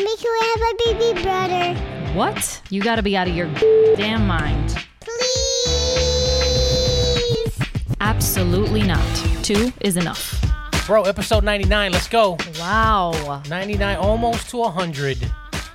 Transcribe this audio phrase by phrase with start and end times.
[0.00, 0.74] Mommy, can we have a
[1.04, 1.74] baby brother?
[2.14, 2.62] What?
[2.70, 3.52] You gotta be out of your
[3.96, 4.74] damn mind.
[5.00, 5.20] Please.
[8.00, 9.04] Absolutely not.
[9.42, 10.42] Two is enough.
[10.86, 11.92] Bro, episode 99.
[11.92, 12.38] Let's go.
[12.58, 13.42] Wow.
[13.50, 15.18] 99, almost to 100.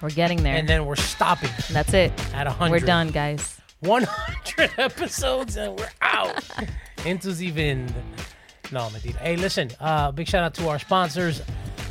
[0.02, 0.56] We're getting there.
[0.56, 2.12] And then we're stopping That's it.
[2.34, 2.72] at 100.
[2.72, 3.62] We're done, guys.
[3.82, 6.44] 100 episodes and we're out
[7.06, 7.94] into the wind.
[8.72, 9.18] No, mentira.
[9.18, 11.44] Hey, listen, uh, big shout out to our sponsors.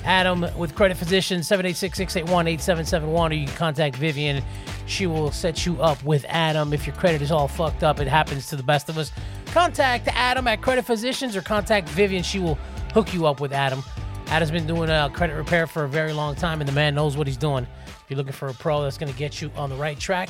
[0.04, 4.42] Adam with Credit Physician, 786-681-8771, or you can contact Vivian.
[4.86, 6.72] She will set you up with Adam.
[6.72, 9.12] If your credit is all fucked up, it happens to the best of us.
[9.46, 12.22] Contact Adam at Credit Physicians or contact Vivian.
[12.22, 12.56] She will
[12.92, 13.82] hook you up with Adam.
[14.26, 17.16] Adam's been doing uh, credit repair for a very long time, and the man knows
[17.16, 17.66] what he's doing.
[17.86, 20.28] If you're looking for a pro that's going to get you on the right track,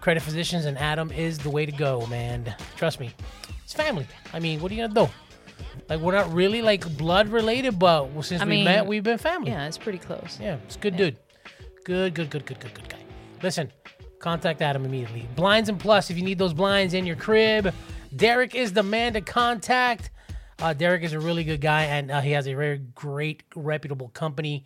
[0.00, 2.54] Credit Physicians and Adam is the way to go, man.
[2.76, 3.10] Trust me.
[3.64, 4.06] It's family.
[4.32, 5.12] I mean, what are you gonna do?
[5.88, 9.18] Like we're not really like blood related, but since I we mean, met, we've been
[9.18, 9.50] family.
[9.50, 10.38] Yeah, it's pretty close.
[10.40, 11.16] Yeah, it's a good dude.
[11.84, 12.98] Good, good, good, good, good, good guy.
[13.42, 13.70] Listen,
[14.18, 15.28] contact Adam immediately.
[15.36, 17.72] Blinds and Plus, if you need those blinds in your crib,
[18.14, 20.10] Derek is the man to contact.
[20.58, 24.08] Uh, Derek is a really good guy, and uh, he has a very great, reputable
[24.08, 24.64] company.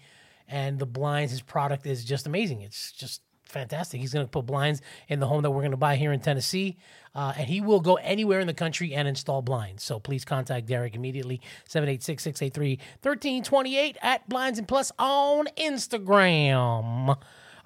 [0.48, 2.62] And the blinds, his product is just amazing.
[2.62, 4.00] It's just fantastic.
[4.00, 6.20] He's going to put blinds in the home that we're going to buy here in
[6.20, 6.78] Tennessee,
[7.14, 9.82] uh, and he will go anywhere in the country and install blinds.
[9.82, 17.16] So please contact Derek immediately, 786-683-1328 at Blinds and Plus on Instagram.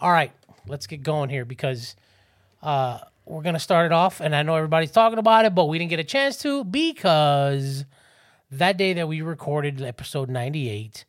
[0.00, 0.32] All right,
[0.66, 1.96] let's get going here because
[2.62, 5.66] uh, we're going to start it off, and I know everybody's talking about it, but
[5.66, 7.84] we didn't get a chance to because
[8.50, 11.04] that day that we recorded episode 98,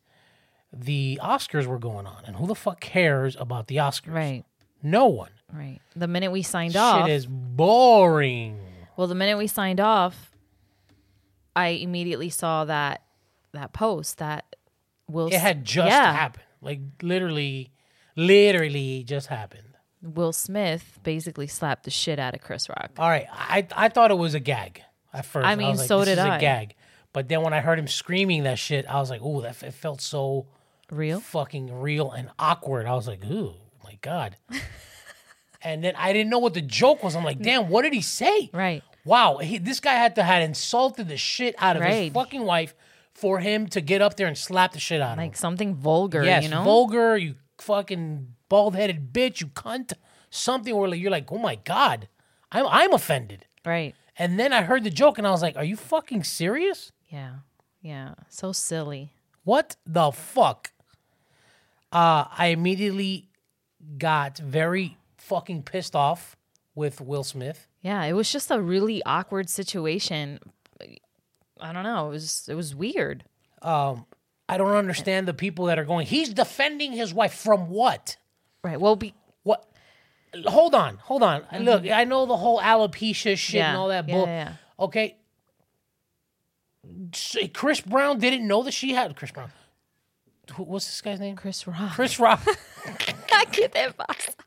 [0.72, 4.12] the Oscars were going on, and who the fuck cares about the Oscars?
[4.12, 4.44] Right.
[4.82, 5.30] No one.
[5.52, 5.80] Right.
[5.94, 7.06] The minute we signed off.
[7.06, 8.60] Shit is boring.
[8.96, 10.32] Well, the minute we signed off,
[11.54, 13.02] I immediately saw that
[13.52, 14.56] that post that
[15.08, 15.28] Will.
[15.28, 16.44] It had just yeah, happened.
[16.60, 17.70] Like literally,
[18.16, 19.62] literally just happened.
[20.02, 22.92] Will Smith basically slapped the shit out of Chris Rock.
[22.98, 25.46] All right, I I thought it was a gag at first.
[25.46, 26.36] I mean, was like, so this did is I.
[26.36, 26.74] A gag.
[27.12, 29.72] But then when I heard him screaming that shit, I was like, "Ooh, that it
[29.72, 30.46] felt so
[30.90, 31.20] Real?
[31.20, 34.36] fucking real and awkward." I was like, "Ooh, my god."
[35.66, 37.14] and then I didn't know what the joke was.
[37.16, 38.82] I'm like, "Damn, what did he say?" Right.
[39.04, 42.12] Wow, he, this guy had to had insulted the shit out of his Right.
[42.12, 42.74] fucking wife
[43.12, 45.24] for him to get up there and slap the shit out of him.
[45.26, 46.62] Like something vulgar, Yes, you know?
[46.64, 49.92] vulgar, you fucking bald headed bitch, you cunt.
[50.30, 52.08] Something where like, you're like, oh my god,
[52.52, 53.46] I'm I'm offended.
[53.64, 53.94] right.
[54.18, 56.90] And then I heard the joke and I was like, are you fucking serious?
[57.08, 57.32] Yeah.
[57.82, 58.14] Yeah.
[58.28, 59.12] So silly.
[59.44, 60.72] What the fuck?
[61.92, 63.28] Uh, I immediately
[63.98, 66.36] got very fucking pissed off
[66.74, 67.66] with Will Smith.
[67.82, 68.04] Yeah.
[68.04, 70.40] It was just a really awkward situation.
[71.60, 72.08] I don't know.
[72.08, 73.24] It was it was weird.
[73.62, 76.06] I don't understand the people that are going.
[76.06, 78.16] He's defending his wife from what?
[78.62, 78.80] Right.
[78.80, 79.64] Well, be, What?
[80.44, 81.44] Hold on, hold on.
[81.60, 83.78] Look, I know the whole alopecia shit and Mm-hmm.
[83.80, 84.26] All that yeah, bull.
[84.26, 84.52] yeah.
[84.78, 85.16] Okay.
[87.54, 89.50] Chris Brown didn't know that she had Chris Brown.
[90.54, 91.34] Who, what's this guy's name?
[91.36, 91.92] Chris Rock.
[91.92, 92.40] Chris Rock
[93.32, 94.28] I Get that box.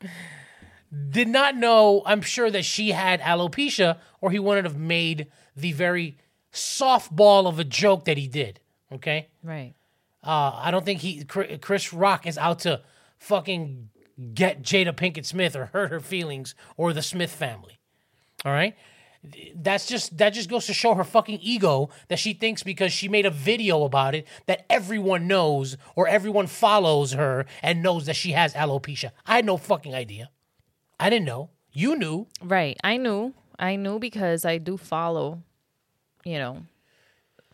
[1.10, 2.02] did not know.
[2.04, 6.18] I'm sure that she had alopecia, or he wouldn't have made the very
[6.52, 8.60] softball of a joke that he did.
[8.92, 9.28] Okay.
[9.42, 9.74] Right.
[10.22, 12.82] Uh, I don't think he Chris Rock is out to
[13.18, 13.88] fucking
[14.34, 17.78] get Jada Pinkett Smith or hurt her feelings or the Smith family.
[18.44, 18.74] All right?
[19.54, 23.08] That's just that just goes to show her fucking ego that she thinks because she
[23.08, 28.16] made a video about it that everyone knows or everyone follows her and knows that
[28.16, 29.12] she has alopecia.
[29.26, 30.30] I had no fucking idea.
[31.00, 31.50] I didn't know.
[31.72, 32.26] You knew.
[32.42, 32.76] Right.
[32.84, 33.34] I knew.
[33.58, 35.42] I knew because I do follow,
[36.24, 36.62] you know,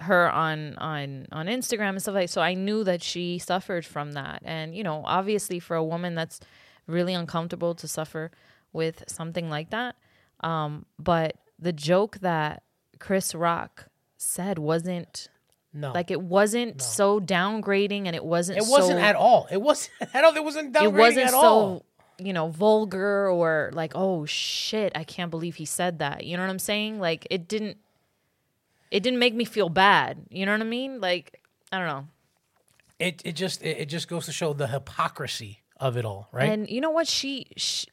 [0.01, 4.13] her on on on Instagram and stuff like so I knew that she suffered from
[4.13, 4.43] that.
[4.45, 6.41] And, you know, obviously for a woman that's
[6.87, 8.31] really uncomfortable to suffer
[8.73, 9.97] with something like that.
[10.41, 12.63] Um, but the joke that
[12.99, 13.87] Chris Rock
[14.19, 15.29] said wasn't
[15.73, 15.93] No.
[15.93, 19.47] like it wasn't so downgrading and it wasn't it wasn't so, at all.
[19.51, 20.35] It wasn't at all.
[20.37, 21.87] It wasn't downgrading it wasn't at so all.
[22.19, 26.43] You know vulgar or like oh shit i can't believe he said that you know
[26.43, 27.77] what i'm saying like it didn't
[28.91, 31.41] it didn't make me feel bad you know what i mean like
[31.73, 32.07] i don't know
[32.99, 36.49] It it just it, it just goes to show the hypocrisy of it all, right?
[36.49, 37.87] and you know what she, she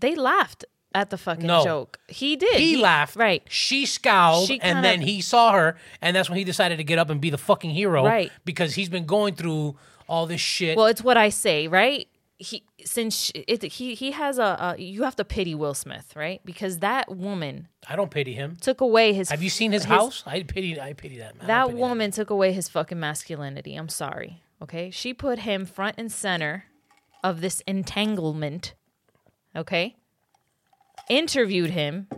[0.00, 1.62] they laughed at the fucking No.
[1.62, 3.14] joke he did he, laughed.
[3.14, 6.84] right She scowled, She and then he saw her, and that's when he decided to
[6.84, 8.04] get up and be the fucking hero.
[8.04, 8.32] Right.
[8.44, 9.76] Because he's been going through
[10.08, 10.76] all this shit.
[10.76, 12.08] well it's what i say right
[12.38, 16.40] he since it, he he has a, a you have to pity will smith right
[16.44, 18.56] because that woman I don't pity him.
[18.60, 20.22] took away his Have you seen his, house?
[20.26, 20.80] I pity.
[20.80, 21.46] I pity that man.
[21.46, 23.76] That pity woman took away his fucking masculinity.
[23.76, 24.42] I'm sorry.
[24.62, 24.90] Okay.
[24.90, 26.64] She put him front and center
[27.22, 28.74] of this entanglement,
[29.54, 29.96] okay,
[31.08, 32.08] interviewed him.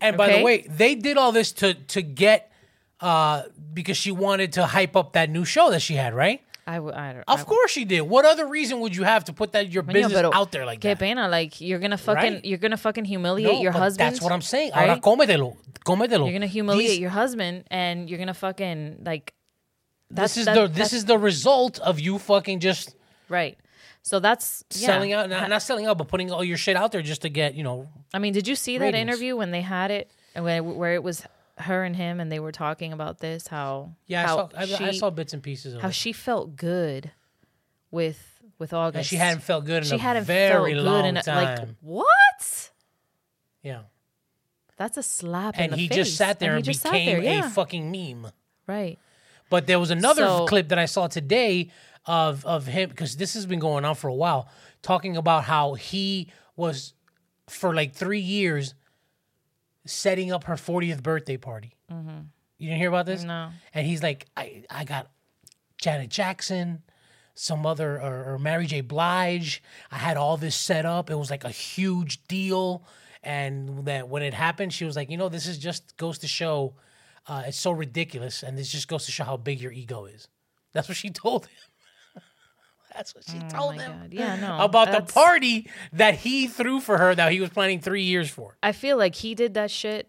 [0.00, 2.52] And by the way, they did all this to to get
[3.00, 3.42] uh
[3.74, 6.40] because she wanted to hype up that new show that she had, right?
[6.66, 7.24] I, w- I don't.
[7.28, 8.00] Of I, course she did.
[8.02, 10.66] What other reason would you have to put that your Coño, business pero out there
[10.66, 10.98] like qué that?
[10.98, 12.44] pena, like you're gonna fucking Right?
[12.44, 14.12] you're gonna fucking humiliate No, your husband.
[14.14, 14.72] That's what I'm saying.
[14.74, 15.02] Ahora right?
[15.02, 15.56] cómetelo.
[15.84, 16.24] Cómetelo.
[16.26, 19.32] You're gonna humiliate These- your husband, and you're gonna fucking like.
[20.10, 22.94] That's, This is that- the this is the result of you fucking just
[23.28, 23.56] right.
[24.02, 24.86] So that's yeah.
[24.86, 27.28] selling out, not, not selling out, but putting all your shit out there just to
[27.28, 27.88] get you know.
[28.14, 31.22] I mean, did you see that interview when they had it, where it was
[31.58, 33.46] her and him, and they were talking about this?
[33.46, 34.48] How Yeah, I how saw
[34.84, 35.94] I, I saw bits and pieces of how it.
[35.94, 37.10] she felt good
[37.90, 38.96] with with August.
[38.98, 41.22] And she hadn't felt good in she a hadn't very felt long good in a,
[41.26, 41.76] like time.
[41.80, 42.70] what?
[43.62, 43.80] yeah,
[44.76, 45.96] That's a slap and in the he face.
[45.96, 47.46] just sat there and, sat became there, yeah.
[47.46, 48.30] a fucking meme.
[48.66, 48.98] right.
[49.48, 51.70] But there was another So- clip that I saw today
[52.06, 54.48] of of him because this has been going on for a while,
[54.82, 56.94] talking about how he was
[57.48, 58.74] for like three years
[59.86, 61.74] setting up her 40th birthday party.
[62.58, 63.20] You didn't hear about this?
[63.20, 63.28] Mm-hmm.
[63.28, 63.50] No.
[63.74, 65.10] And he's like, I I got
[65.78, 66.82] Janet Jackson,
[67.34, 68.80] some other or, or Mary J.
[68.80, 69.62] Blige.
[69.90, 71.10] I had all this set up.
[71.10, 72.84] It was like a huge deal.
[73.22, 76.28] And that when it happened, she was like, you know, this is just goes to
[76.28, 76.74] show
[77.28, 80.28] uh, it's so ridiculous, and this just goes to show how big your ego is.
[80.72, 81.54] That's what she told him.
[82.96, 84.12] That's what she Oh told him God.
[84.12, 84.64] Yeah, no.
[84.64, 88.56] about the party that he threw for her that he was planning three years for.
[88.62, 90.08] I feel like he did that shit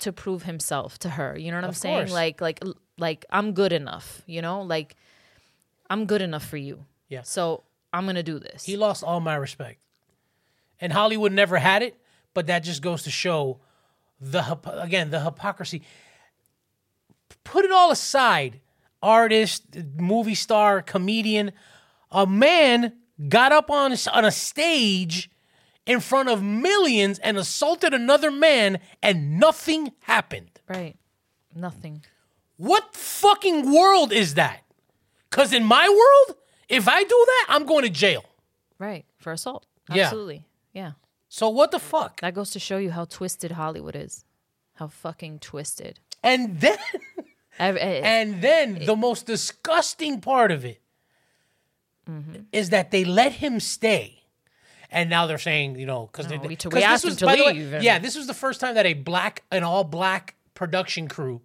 [0.00, 1.36] to prove himself to her.
[1.38, 1.96] You know what I'm Of saying?
[1.98, 2.12] course.
[2.12, 2.60] Like like
[2.98, 4.62] like I'm good enough, you know?
[4.62, 4.96] Like
[5.88, 6.84] I'm good enough for you.
[7.08, 7.22] Yeah.
[7.22, 8.64] So I'm going to do this.
[8.64, 9.78] He lost all my respect.
[10.80, 11.96] And Hollywood never had it,
[12.34, 13.58] but that just goes to show
[14.20, 15.82] the again the hypocrisy.
[17.44, 18.60] Put it all aside,
[19.02, 19.64] artist,
[19.96, 21.52] movie star, comedian,
[22.12, 22.92] a man
[23.28, 25.30] got up on on a stage
[25.86, 30.60] in front of millions and assaulted another man and nothing happened.
[30.68, 30.96] right.
[31.54, 32.04] Nothing.
[32.56, 34.62] What fucking world is that?
[35.30, 36.36] Cuz in my world,
[36.68, 38.24] if I do that, I'm going to jail.
[38.78, 39.04] Right.
[39.18, 39.66] For assault.
[39.92, 40.04] Yeah.
[40.04, 40.44] Absolutely.
[40.72, 40.92] Yeah.
[41.28, 42.20] So what the fuck?
[42.20, 44.24] That goes to show you how twisted Hollywood is.
[44.74, 45.98] How fucking twisted.
[46.22, 46.78] And then
[47.58, 50.80] eh, And then the most disgusting part of it
[52.52, 54.16] is that they let him stay.
[54.90, 57.26] And now they're saying, you know, because No, they, we t- we asked him to
[57.26, 60.34] way, leave, and- yeah, this was the first time that a black, an all black
[60.54, 61.40] production crew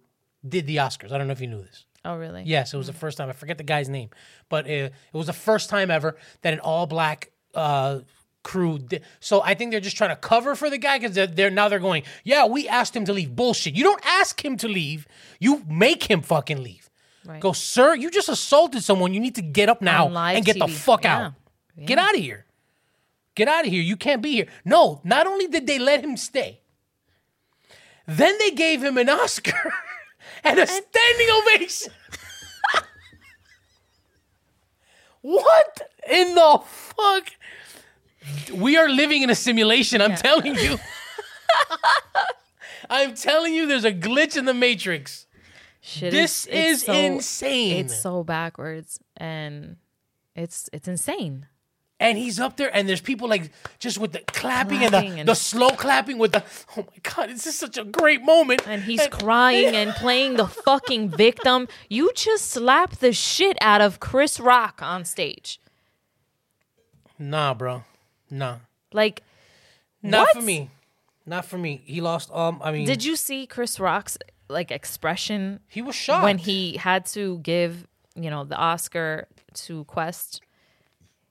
[0.46, 1.12] did the Oscars.
[1.12, 1.84] I don't know if you knew this.
[2.04, 2.42] oh, really?
[2.44, 3.28] Yes, it was the first time.
[3.28, 4.10] I forget the guy's name,
[4.48, 8.00] but uh, it was the first time ever that an all black uh,
[8.42, 9.02] crew did.
[9.20, 11.68] So I think they're just trying to cover for the guy because they're, they're now
[11.68, 13.34] they're going, yeah, we asked him to leave.
[13.36, 13.74] Bullshit.
[13.74, 15.06] You don't ask him to leave.
[15.40, 16.85] You make him fucking leave.
[17.26, 17.40] Right.
[17.40, 17.94] Go, sir.
[17.94, 19.12] You just assaulted someone.
[19.14, 21.26] You need to get up now and get the fuck Yeah.
[21.26, 21.32] out.
[21.84, 22.44] Get out of here.
[23.34, 23.82] Get out of here.
[23.82, 24.46] You can't be here.
[24.64, 26.60] No, not only did they let him stay,
[28.06, 29.72] then they gave him an Oscar
[30.44, 31.92] and a standing ovation.
[35.20, 37.28] what in the fuck?
[38.54, 40.78] We are living in a simulation, I'm telling you.
[42.90, 45.25] I'm telling you, there's a glitch in the matrix.
[45.88, 47.84] Shit This it's is so- insane.
[47.86, 49.76] It's so backwards and
[50.34, 51.46] it's it's insane.
[51.98, 55.26] And he's up there, and there's people like just with the clapping, and, the, and-
[55.28, 56.44] the slow clapping with the,
[56.76, 58.68] oh my God, this is such a great moment.
[58.68, 61.68] And he's crying and playing the fucking victim.
[61.88, 65.58] You just slapped the shit out of Chris Rock on stage.
[67.18, 67.84] Nah, bro.
[68.30, 68.56] Nah.
[68.92, 69.22] Like,
[70.02, 70.36] Not What?
[70.36, 70.70] for me.
[71.24, 71.80] Not for me.
[71.86, 76.24] He lost, um, I mean, did you see Chris Rock's like expression he was shocked.
[76.24, 80.40] when he had to give, you know, the Oscar to Quest,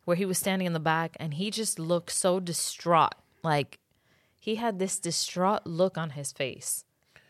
[0.05, 3.15] where he was standing in the back and he just looked so distraught.
[3.43, 3.79] Like
[4.39, 6.83] he had this distraught look on his face.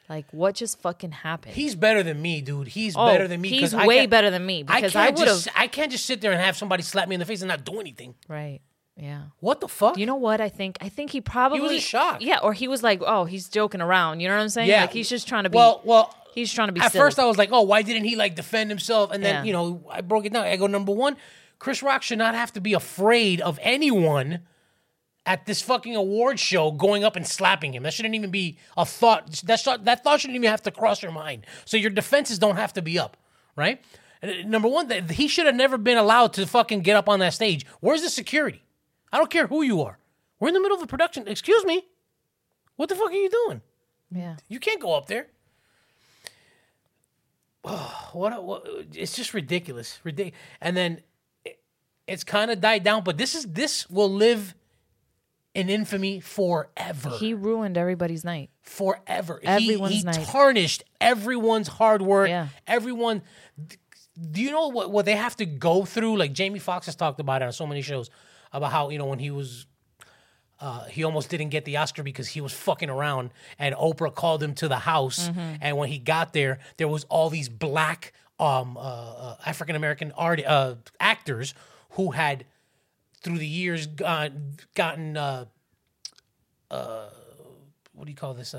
[0.07, 1.55] Like what just fucking happened?
[1.55, 2.67] He's better than me, dude.
[2.67, 3.49] He's Oh, better than me.
[3.49, 5.47] He's way better than me I because I, can't would have.
[5.55, 7.65] I can't just sit there and have somebody slap me in the face and not
[7.65, 8.13] do anything.
[8.27, 8.59] Right.
[8.97, 9.23] Yeah.
[9.39, 9.97] What the fuck?
[9.97, 10.39] You know what?
[10.39, 12.21] I think I think he probably in shock.
[12.21, 14.69] Yeah, or he was like, "Oh, he's joking around." You know what I'm saying?
[14.69, 14.81] Yeah.
[14.81, 15.57] Like he's just trying to be.
[15.57, 16.79] well, well, he's trying to be.
[16.79, 17.01] at silly.
[17.03, 19.11] first I was like, oh, why didn't he like defend himself?
[19.11, 19.43] And then Yeah.
[19.43, 20.45] you know I broke it down.
[20.45, 21.17] I go number one,
[21.59, 24.41] Chris Rock should not have to be afraid of anyone
[25.25, 27.83] at this fucking award show going up and slapping him.
[27.83, 29.29] That shouldn't even be a thought.
[29.45, 31.45] That thought that thought shouldn't even have to cross your mind.
[31.65, 33.17] So your defenses don't have to be up,
[33.57, 33.83] right?
[34.23, 37.33] Uh, Number one, he should have never been allowed to fucking get up on that
[37.33, 37.65] stage.
[37.81, 38.61] Where's the security?
[39.11, 39.97] I don't care who you are.
[40.39, 41.27] We're in the middle of a production.
[41.27, 41.85] Excuse me.
[42.75, 43.61] What the fuck are you doing?
[44.11, 45.27] yeah, You can't go up there.
[48.13, 48.67] what, what?
[48.93, 49.99] It's just ridiculous.
[50.03, 50.39] Ridiculous.
[50.61, 51.01] And then,
[52.07, 54.53] it's kind of died down, but this is this will live
[55.55, 57.09] in infamy forever.
[57.17, 58.49] He ruined everybody's night.
[58.61, 59.39] forever.
[59.41, 60.25] He- Everyone's he, night.
[60.27, 62.29] tarnished everyone's hard work.
[62.29, 62.49] Yeah.
[62.67, 63.23] Everyone.
[64.31, 66.15] Do you know what, what they have to go through?
[66.17, 68.09] Like Jamie Foxx has talked about it on so many shows
[68.57, 69.67] about how you know when he was.
[70.57, 74.41] Uh, he almost didn't get the Oscar because he was fucking around, and Oprah called
[74.41, 75.27] him to the house.
[75.27, 75.55] Mm-hmm.
[75.59, 80.13] And when he got there, there was all these black um, uh, uh, African American
[80.13, 81.53] art uh, actors
[81.91, 82.45] who had,
[83.21, 84.31] through the years, got,
[84.75, 85.45] gotten uh,
[86.71, 87.09] uh,
[87.91, 88.55] what do you call this?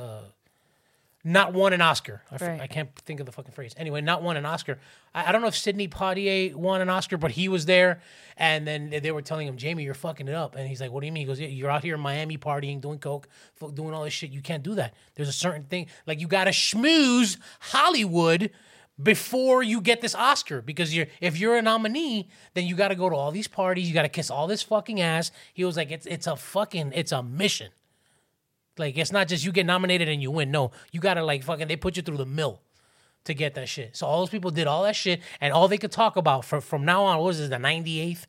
[1.28, 2.22] Not won an Oscar.
[2.30, 2.60] I, Right.
[2.60, 3.74] I can't think of the fucking phrase.
[3.76, 4.78] Anyway, not won an Oscar.
[5.12, 8.00] I, I don't know if Sidney Poitier won an Oscar, but he was there.
[8.36, 10.54] And then they were telling him, Jamie, you're fucking it up.
[10.54, 11.22] And he's like, What do you mean?
[11.22, 13.26] He goes, yeah, You're out here in Miami partying, doing coke,
[13.74, 14.30] doing all this shit.
[14.30, 14.94] You can't do that.
[15.16, 15.88] There's a certain thing.
[16.06, 18.50] Like, you got to schmooze Hollywood
[19.02, 22.94] before you get this Oscar because you're if you're a nominee, then you got to
[22.94, 25.32] go to all these parties, you got to kiss all this fucking ass.
[25.52, 27.70] He was like, it's it's a fucking it's a mission.
[28.78, 30.50] Like it's not just you get nominated and you win.
[30.50, 32.60] No, you gotta like fucking they put you through the mill
[33.24, 33.96] to get that shit.
[33.96, 36.60] So all those people did all that shit, and all they could talk about from
[36.60, 38.26] from now on what was it the ninety eighth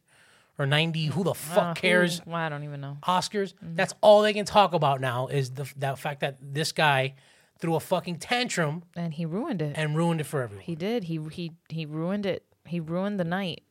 [0.57, 1.05] or ninety?
[1.07, 2.19] Who the fuck Uh, cares?
[2.19, 2.97] who- well, I don't even know.
[3.03, 3.53] Oscars.
[3.61, 7.15] That's all they can talk about now is the that fact that this guy
[7.59, 9.73] threw a fucking tantrum And he ruined it.
[9.77, 10.63] and ruined it for everyone.
[10.63, 11.05] He did.
[11.05, 12.43] He he he ruined it.
[12.65, 13.63] He ruined the night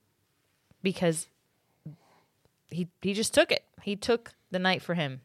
[0.82, 1.28] because
[2.70, 3.64] he he just took it.
[3.82, 5.20] He took the night for him.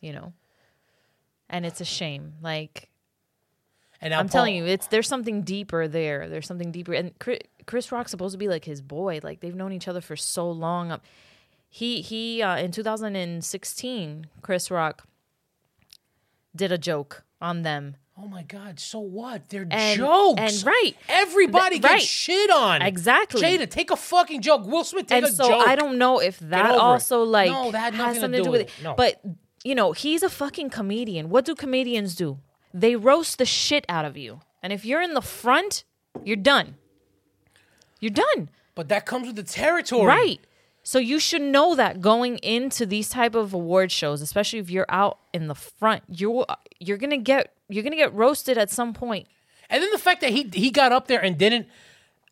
[0.00, 0.32] You know.
[1.50, 2.34] And it's a shame.
[2.42, 2.88] Like
[4.00, 6.28] And I'm Paul- telling you, it's there's something deeper there.
[6.28, 6.92] There's something deeper.
[6.92, 9.20] And Chris, Chris Rock's supposed to be like his boy.
[9.22, 10.92] Like they've known each other for so long.
[10.92, 11.00] Um,
[11.70, 15.06] He he uh, in 2016, Chris Rock
[16.54, 17.96] did a joke on them.
[18.20, 18.80] Oh my God!
[18.80, 19.48] So what?
[19.48, 20.40] They're And- jokes.
[20.40, 20.92] and right.
[21.08, 22.02] Everybody gets right.
[22.02, 22.82] shit on.
[22.82, 23.40] Exactly.
[23.40, 24.66] Jada, take a fucking joke.
[24.66, 25.68] Will Smith, take and a so joke.
[25.68, 26.80] I don't know if that over it.
[26.80, 28.70] also like No, that had has something to do with it.
[28.78, 28.82] it.
[28.82, 28.94] No.
[28.94, 29.20] But
[29.64, 31.30] you know, he's a fucking comedian.
[31.30, 32.38] What do comedians do?
[32.72, 34.40] They roast the shit out of you.
[34.62, 35.84] And if you're in the front,
[36.24, 36.76] you're done.
[38.00, 38.50] You're done.
[38.74, 40.06] But that comes with the territory.
[40.06, 40.40] Right.
[40.82, 44.86] So you should know that going into these type of award shows, especially if you're
[44.88, 46.46] out in the front, you're
[46.78, 49.26] you're gonna get you're gonna get roasted at some point.
[49.68, 51.66] And then the fact that he he got up there and didn't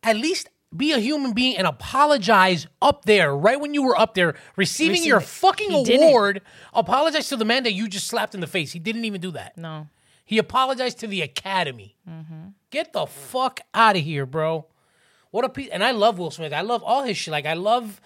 [0.01, 4.13] at least be a human being and apologize up there right when you were up
[4.15, 5.23] there receiving your it.
[5.23, 6.09] fucking He didn't.
[6.09, 6.41] award.
[6.73, 8.73] Apologize to the man that you just slapped in the face.
[8.73, 9.57] He didn't even do that.
[9.57, 9.87] No.
[10.25, 11.95] He apologized to the Academy.
[12.09, 12.49] Mm-hmm.
[12.69, 14.65] Get the fuck out of here, bro.
[15.31, 15.69] What a piece.
[15.69, 16.51] And I love Will Smith.
[16.51, 17.31] I love all his shit.
[17.31, 18.01] Like I love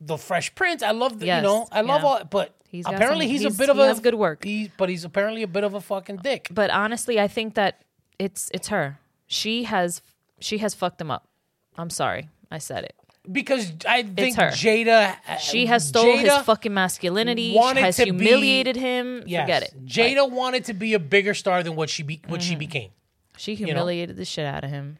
[0.00, 0.82] the Fresh Prince.
[0.82, 1.68] I love the, you Yes, know.
[1.70, 2.08] I love yeah.
[2.08, 2.24] all.
[2.24, 4.42] But He's got apparently some- he's, he's- a bit of he a has good work.
[4.42, 6.48] He's, but he's apparently a bit of a fucking dick.
[6.50, 7.82] But honestly, I think that
[8.18, 8.98] it's it's her.
[9.28, 10.02] She has
[10.40, 11.28] she has fucked him up.
[11.76, 12.28] I'm sorry.
[12.50, 12.94] I said it.
[13.30, 14.48] Because I think her.
[14.50, 15.16] Jada.
[15.40, 17.52] She has stole Jada, his fucking masculinity.
[17.52, 19.22] She has to be- humiliated him.
[19.26, 19.86] Yes, Forget it.
[19.86, 22.48] Jada wanted to be a bigger star than what she be, what Mm-hmm.
[22.50, 22.90] she became.
[23.38, 24.98] She humiliated the shit out of him.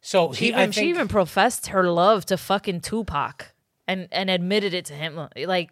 [0.00, 3.52] So She he, even, I she even professed her love to fucking Tupac
[3.88, 5.28] and and admitted it to him.
[5.36, 5.70] Like,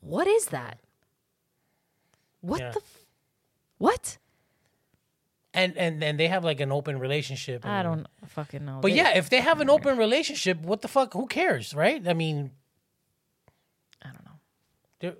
[0.00, 0.78] what is that?
[2.42, 2.70] What Yeah.
[2.70, 2.78] the?
[2.80, 3.06] F-
[3.78, 4.18] what?
[5.54, 7.66] And and and they have like an open relationship.
[7.66, 8.78] I don't fucking know.
[8.80, 11.12] But They- yeah, if they have an open relationship, what the fuck?
[11.12, 12.06] Who cares, right?
[12.06, 12.52] I mean,
[14.02, 14.38] I don't know.
[15.00, 15.16] they're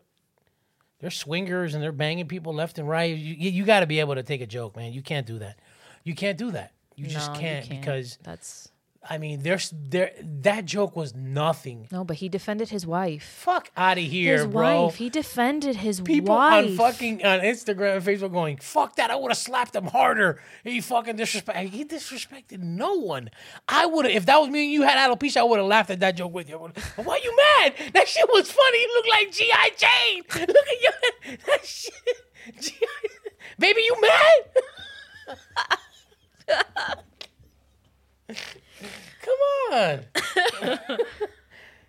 [1.01, 3.17] they're swingers and they're banging people left and right.
[3.17, 4.93] You you, got to be able to take a joke, man.
[4.93, 5.59] You can't do that.
[6.05, 6.73] You can't do that.
[6.97, 8.71] You just No, you can't, because that's
[9.03, 11.89] I mean, there's there that joke was nothing.
[11.91, 12.05] no.
[12.05, 13.23] But he defended his wife.
[13.23, 14.85] Fuck out of here, his bro.
[14.87, 14.97] wife.
[14.97, 16.07] He defended his wife.
[16.07, 19.11] People on fucking on Instagram and Facebook going, "Fuck that!
[19.11, 21.59] I would have slapped him harder." He fucking disrespect.
[21.71, 23.31] He disrespected no one.
[23.67, 25.39] I would have if that was me and you had alopecia.
[25.39, 26.59] I would have laughed at that joke with you.
[26.59, 27.75] Why you mad?
[27.95, 28.81] That shit was funny.
[28.83, 30.25] You look like GI Jane.
[30.47, 30.91] Look at you.
[31.47, 31.95] That shit.
[32.61, 33.09] G.I.
[33.59, 35.39] Baby, you mad?
[39.23, 40.99] Come on.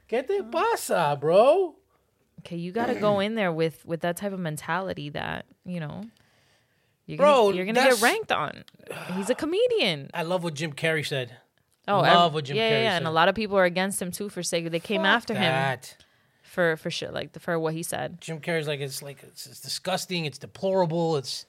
[0.09, 1.75] ¿Qué te pasa, bro?
[2.39, 5.79] Okay, you got to go in there with with that type of mentality that you
[5.79, 6.03] know.
[7.07, 8.63] You're Bro, gonna, you're gonna that's- get ranked on.
[9.15, 10.09] He's a comedian.
[10.13, 11.35] I love what Jim Carrey said.
[11.87, 13.13] Oh, love ev- what Jim yeah, Carrey yeah, and a said.
[13.13, 15.97] lot of people are against him too for saying they came after him that.
[16.43, 18.21] for for shit like for what he said.
[18.21, 20.25] Jim Carrey's like it's like it's, it's disgusting.
[20.25, 21.17] It's deplorable.
[21.17, 21.45] It's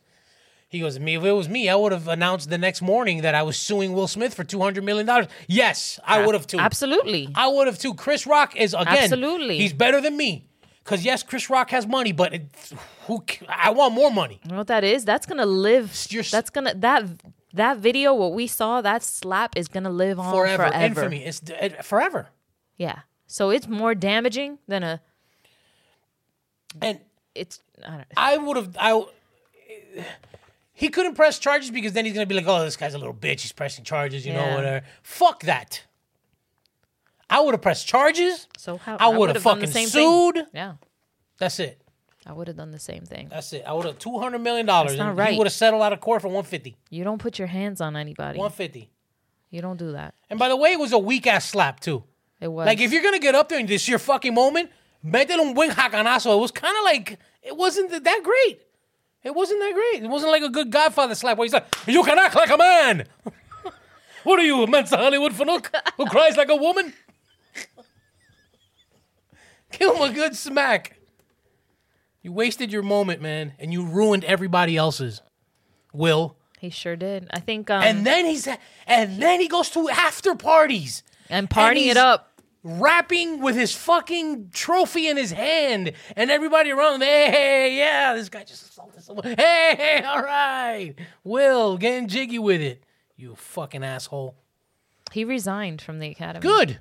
[0.72, 0.98] he goes.
[0.98, 3.58] Me, if it was me, I would have announced the next morning that I was
[3.58, 5.26] suing Will Smith for two hundred million dollars.
[5.46, 6.58] Yes, I would have too.
[6.58, 7.28] Absolutely.
[7.34, 7.92] I would have too.
[7.92, 8.88] Chris Rock is again.
[9.04, 9.58] Absolutely.
[9.58, 10.46] He's better than me.
[10.84, 12.46] Cause yes, Chris Rock has money, but it,
[13.06, 13.22] who?
[13.48, 14.40] I want more money.
[14.44, 15.04] You know what that is?
[15.04, 16.06] That's gonna live.
[16.08, 17.04] You're That's gonna that
[17.52, 20.84] that video what we saw that slap is gonna live on Forever, forever.
[20.84, 21.24] infamy.
[21.24, 22.30] It's it, forever.
[22.78, 23.00] Yeah.
[23.26, 25.00] So it's more damaging than a.
[26.80, 26.98] And
[27.34, 28.04] It's I.
[28.16, 28.74] I would have.
[28.80, 29.04] I.
[30.82, 33.14] He couldn't press charges because then he's gonna be like, "Oh, this guy's a little
[33.14, 33.42] bitch.
[33.42, 34.54] He's pressing charges, you know, Yeah.
[34.56, 35.82] whatever." Fuck that.
[37.30, 38.48] I would have pressed charges.
[38.58, 40.32] So how I would would've have done the fucking same thing.
[40.34, 40.46] sued.
[40.52, 40.74] Yeah,
[41.38, 41.78] That's it.
[42.26, 43.28] I would have done the same thing.
[43.30, 43.64] That's it.
[43.66, 44.92] I would have two hundred million dollars.
[44.92, 45.38] That's not He right.
[45.38, 46.76] would have settled out of court for one fifty.
[46.90, 48.38] You don't put your hands on anybody.
[48.38, 48.90] One fifty.
[49.50, 50.14] You don't do that.
[50.30, 52.04] And by the way, it was a weak ass slap too.
[52.40, 54.70] It was Like if you're gonna get up there and this is your fucking moment,
[55.04, 56.36] métele un buen jacanazo.
[56.36, 58.60] It was kind of like it wasn't th- that great.
[59.24, 60.02] It wasn't that great.
[60.02, 62.56] It wasn't like a good Godfather slap where he's like, "You can act like a
[62.56, 63.06] man."
[64.24, 66.92] what are you, a Mensa Hollywood finocchio who cries like a woman?
[69.72, 70.98] Give him a good smack.
[72.22, 75.22] You wasted your moment, man, and you ruined everybody else's.
[75.92, 76.36] Will.
[76.58, 77.28] he sure did.
[77.30, 78.48] I think um And then he's
[78.86, 82.31] and then he goes to after parties and partying it up.
[82.62, 88.28] Rapping with his fucking trophy in his hand, and everybody around him, hey, yeah, this
[88.28, 89.24] guy just assaulted someone.
[89.24, 92.84] Hey, hey, all right, Will getting jiggy with it.
[93.16, 94.34] You fucking asshole.
[95.12, 96.42] He resigned from the academy.
[96.42, 96.78] Good.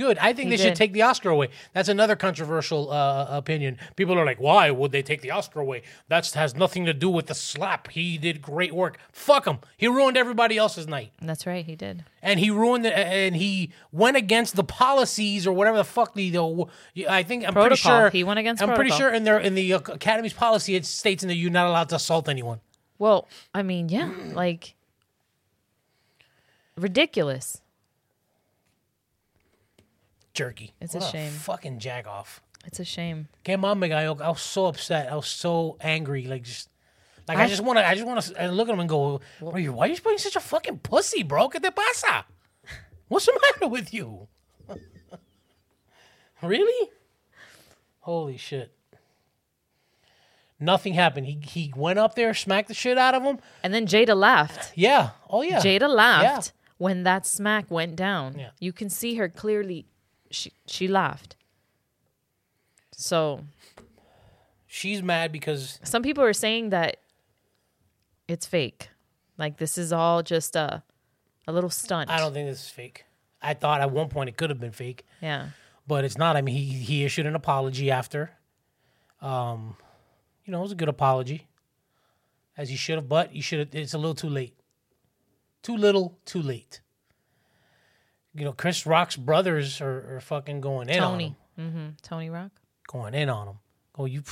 [0.00, 0.16] Good.
[0.16, 1.50] I think He they should take the Oscar away.
[1.74, 3.76] That's another controversial uh, opinion.
[3.96, 5.82] People are like, "Why would they take the Oscar away?
[6.08, 7.88] That has nothing to do with the slap.
[7.88, 8.98] He did great work.
[9.12, 9.58] Fuck him.
[9.76, 11.66] He ruined everybody else's night." That's right.
[11.66, 12.04] He did.
[12.22, 16.30] and he ruined the, and he went against the policies or whatever the fuck the,
[16.30, 16.66] the
[17.06, 19.72] I think I'm pretty sure He went against I'm pretty sure in their in the
[19.74, 22.60] academy's policy it states in that you're not allowed to assault anyone.
[22.98, 24.76] Well, I mean, yeah, like
[26.74, 27.60] ridiculous.
[30.40, 30.72] Jerky.
[30.80, 31.30] It's a What shame.
[31.32, 32.40] fucking jack off.
[32.64, 33.28] It's a shame.
[33.44, 34.16] Que mame, gallo.
[34.22, 35.12] I was so upset.
[35.12, 36.24] I was so angry.
[36.26, 36.68] Like just.
[37.28, 39.20] Like I, I- just want to, I just want to look at him and go,
[39.40, 41.48] "Why are you, why are you being such a fucking pussy, bro?
[41.50, 42.24] ¿Qué te pasa?
[43.08, 44.28] What's the matter with you?
[46.42, 46.90] really?
[48.00, 48.72] Holy shit!
[50.58, 51.26] Nothing happened.
[51.26, 53.38] He he went up there, smacked the shit out of him.
[53.62, 54.72] And then Jada laughed.
[54.74, 55.10] Yeah.
[55.28, 55.60] Oh yeah.
[55.60, 58.38] Jada laughed when that smack went down.
[58.38, 58.50] Yeah.
[58.58, 59.86] You can see her clearly.
[60.30, 61.36] She she laughed.
[62.92, 63.44] So
[64.66, 66.98] She's mad because some people are saying that
[68.28, 68.88] it's fake.
[69.36, 70.82] Like this is all just a
[71.48, 72.08] a little stunt.
[72.10, 73.04] I don't think this is fake.
[73.42, 75.04] I thought at one point it could have been fake.
[75.20, 75.48] Yeah.
[75.88, 76.36] but it's not.
[76.36, 78.30] I mean, he he issued an apology after.
[79.20, 79.76] Um,
[80.44, 81.48] you know, it was a good apology,
[82.56, 83.08] as he should have.
[83.08, 83.74] But you should have.
[83.74, 84.54] It's a little too late.
[85.62, 86.80] Too little, too late.
[88.34, 91.68] You know, Chris Rock's brothers are, are fucking going in on him, Tony.
[91.70, 91.88] Mm-hmm.
[92.02, 92.50] Tony Rock.
[92.86, 93.56] going in on him.
[93.98, 94.22] Oh, you!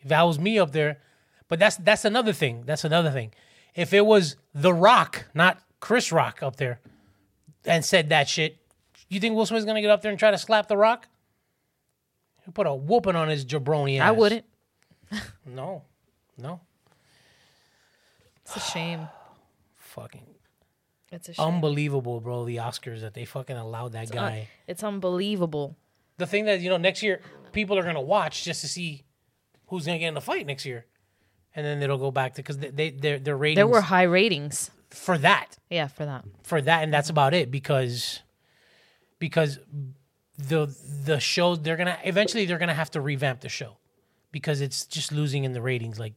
[0.00, 1.00] If that was me up there,
[1.48, 2.64] but that's that's another thing.
[2.66, 3.32] That's another thing.
[3.74, 6.80] If it was The Rock, not Chris Rock, up there,
[7.64, 8.58] and said that shit,
[9.08, 11.06] you think Will Smith's gonna get up there and try to slap The Rock?
[12.44, 14.08] He put a whooping on his jabroni ass.
[14.08, 14.44] I wouldn't.
[15.46, 15.82] No,
[16.36, 16.60] no,
[18.42, 19.08] It's a shame.
[19.76, 20.26] fucking
[21.10, 21.46] It's a shame.
[21.46, 22.44] unbelievable, bro.
[22.44, 24.48] The Oscars that they fucking allowed that Uh, guy.
[24.66, 25.76] it's unbelievable.
[26.18, 27.20] the thing that you know next year
[27.52, 29.04] people are gonna watch just to see
[29.68, 30.84] who's gonna get in the fight next year,
[31.54, 34.02] and then it'll go back to because they, they their their ratings There were high
[34.02, 34.70] ratings.
[34.90, 36.24] for that Yeah, for that.
[36.42, 38.20] for that and that's about it because
[39.18, 39.58] because
[40.36, 40.66] the
[41.04, 43.76] the show they're gonna eventually they're gonna have to revamp the show
[44.32, 46.14] because it's just losing in the ratings like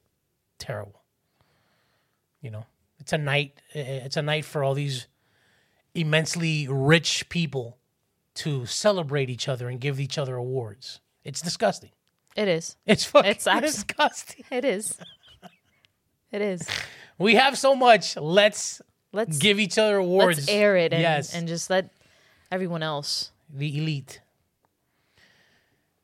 [0.60, 1.02] terrible
[2.42, 2.66] you know
[3.02, 5.08] it's a night it's a night for all these
[5.94, 7.78] immensely rich people
[8.36, 11.90] to celebrate each other and give each other awards it's disgusting
[12.38, 12.78] It is.
[12.86, 14.98] it's fucking It's abs- disgusting It is.
[16.32, 16.66] It is.
[17.18, 18.82] we have so much let's
[19.14, 21.90] Let's give each other awards let's air it and, yes and just let
[22.50, 23.32] everyone else.
[23.54, 24.22] the elite.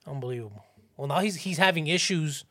[0.06, 0.64] Unbelievable.
[0.98, 2.44] Well, now he's he's having issues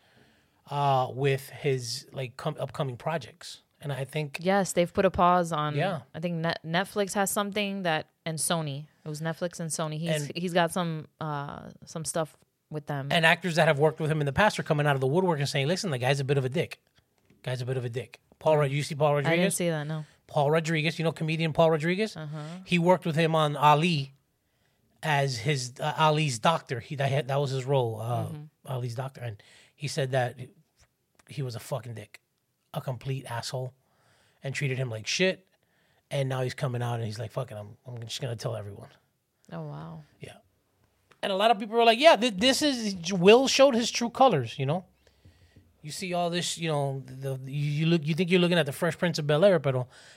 [0.70, 5.52] uh, with his like com- upcoming projects, and I think Yes, they've put a pause
[5.52, 5.74] on.
[5.76, 6.00] Yeah.
[6.14, 8.86] I think Net- Netflix has something that and Sony.
[9.04, 9.98] It was Netflix and Sony.
[9.98, 12.36] He's And- he's got some uh some stuff
[12.70, 13.08] with them.
[13.12, 15.06] and actors that have worked with him in the past are coming out of the
[15.06, 16.80] woodwork and saying, "Listen, the guy's a bit of a dick.
[17.42, 19.32] Guy's a bit of a dick." Paul, you see Paul Rodriguez?
[19.32, 19.86] I didn't see that.
[19.86, 20.04] No.
[20.26, 22.16] Paul Rodriguez, you know comedian Paul Rodriguez.
[22.16, 22.38] Uh-huh.
[22.64, 24.12] He worked with him on Ali
[25.02, 26.80] as his uh, Ali's doctor.
[26.80, 28.42] He that, had- that was his role, uh, Mm-hmm.
[28.72, 29.40] Ali's doctor, and
[29.76, 30.34] he said that
[31.28, 32.20] he was a fucking dick,
[32.76, 33.72] a complete asshole,
[34.44, 35.46] and treated him like shit.
[36.10, 38.88] And now he's coming out and he's like, "Fucking, I'm, I'm just gonna tell everyone."
[39.52, 40.02] Oh wow.
[40.20, 40.34] Yeah.
[41.22, 44.10] And a lot of people were like, "Yeah, th- this is Will showed his true
[44.10, 44.84] colors." You know,
[45.82, 48.66] you see all this, you know, the you, you look, you think you're looking at
[48.66, 49.74] the Fresh Prince of Bel Air, but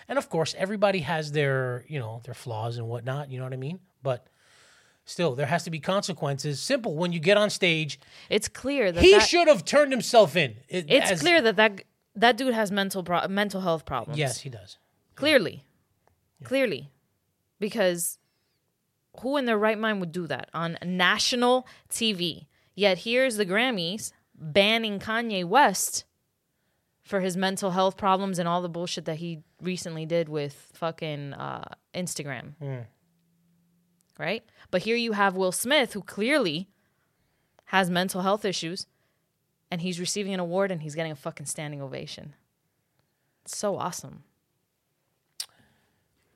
[0.07, 3.31] and of course, everybody has their, you know, their flaws and whatnot.
[3.31, 3.79] You know what I mean?
[4.03, 4.27] But
[5.05, 6.61] still there has to be consequences.
[6.61, 6.93] Simple.
[6.95, 10.57] When you get on stage, It's clear that he that- should have turned himself in.
[10.67, 11.81] It- It's as- clear that that
[12.19, 14.17] that dude has mental pro- mental health problems.
[14.19, 14.77] Yes, he does.
[15.15, 15.63] clearly,
[16.43, 16.89] clearly,
[17.59, 18.17] because
[19.21, 22.45] who in their right mind would do that on national TV?
[22.75, 26.05] Yet here's the Grammys banning Kanye West
[27.03, 31.33] for his mental health problems and all the bullshit that he recently did with fucking
[31.33, 32.53] uh, Instagram.
[34.17, 34.43] Right?
[34.71, 36.69] But here you have Will Smith, who clearly
[37.65, 38.85] has mental health issues,
[39.71, 42.33] and he's receiving an award and he's getting a fucking standing ovation.
[43.45, 44.23] It's so awesome.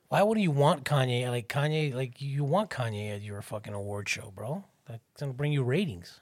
[0.08, 1.28] Why would you want Kanye?
[1.28, 4.64] Like Kanye, like you want Kanye at your fucking award show, bro.
[4.86, 6.20] That's gonna bring you ratings.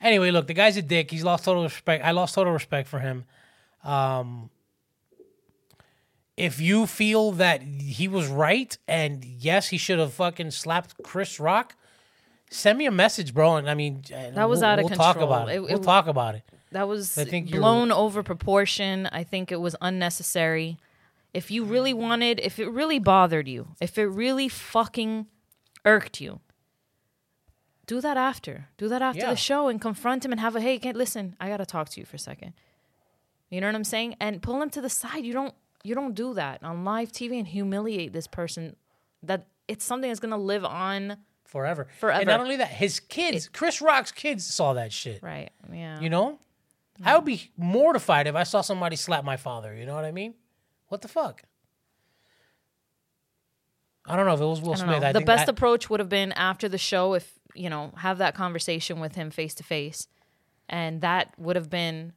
[0.00, 1.10] Anyway, look, the guy's a dick.
[1.10, 2.04] He's lost total respect.
[2.04, 3.24] I lost total respect for him.
[3.84, 4.50] Um,
[6.36, 11.38] if you feel that he was right and yes, he should have fucking slapped Chris
[11.38, 11.76] Rock,
[12.52, 13.56] send me a message, bro.
[13.56, 15.56] And I mean, That was we'll, out of we'll talk about it.
[15.56, 16.42] It- we'll it- talk about it.
[16.72, 19.06] That was I think you're- blown over proportion.
[19.12, 20.78] I think it was unnecessary.
[21.34, 25.26] If you really wanted, if it really bothered you, if it really fucking
[25.84, 26.40] irked you,
[27.86, 28.68] do that after.
[28.78, 29.30] Do that after Yeah.
[29.30, 31.36] the show and confront him and have a hey, can't listen.
[31.40, 32.54] I gotta talk to you for a second.
[33.50, 34.16] You know what I'm saying?
[34.20, 35.24] And pull him to the side.
[35.24, 38.76] You don't you don't do that on live TV and humiliate this person.
[39.22, 41.16] That it's something that's gonna live on.
[41.52, 41.86] Forever.
[42.00, 42.20] Forever.
[42.20, 45.22] And not only that, his kids, Chris Rock's kids saw that shit.
[45.22, 45.50] Right.
[45.70, 46.00] Yeah.
[46.00, 46.38] You know?
[47.04, 49.74] I would be mortified if I saw somebody slap my father.
[49.74, 50.32] You know what I mean?
[50.88, 51.42] What the fuck?
[54.06, 55.02] I don't know if it was Will I Smith.
[55.02, 58.16] I the best that- approach would have been after the show if you know have
[58.18, 60.08] that conversation with him face to face
[60.70, 62.14] and that would have been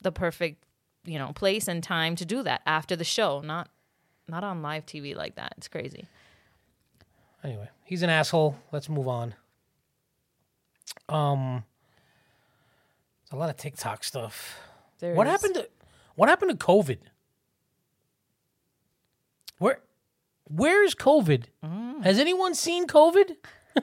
[0.00, 0.64] the perfect
[1.04, 3.68] you know place and time to do that after the show not
[4.28, 6.06] not on live tv like that it's crazy
[7.42, 8.56] Anyway, he's an asshole.
[8.72, 9.34] Let's move on.
[11.08, 11.64] Um,
[13.32, 14.58] a lot of TikTok stuff.
[14.98, 15.68] There what is- happened to
[16.16, 16.98] what happened to COVID?
[19.58, 19.80] Where
[20.44, 21.44] where is COVID?
[21.64, 22.02] Mm.
[22.04, 23.36] Has anyone seen COVID?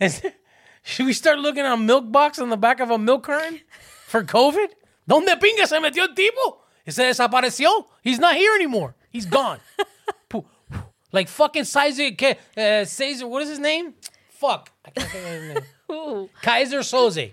[0.00, 0.34] There-
[0.82, 3.60] should we start looking at a milk box on the back of a milk carton
[4.08, 4.68] for COVID?
[5.08, 6.58] ¿Dónde pinga se metió el tipo?
[6.88, 7.86] Se desapareció.
[8.02, 8.96] He's not here anymore.
[9.10, 9.60] He's gone.
[11.12, 12.10] Like fucking Caesar,
[12.56, 13.94] uh, Caesar, what is his name?
[14.30, 14.70] Fuck.
[14.84, 15.64] I can't think of his name.
[15.92, 16.30] Ooh.
[16.42, 17.32] Keyser Söze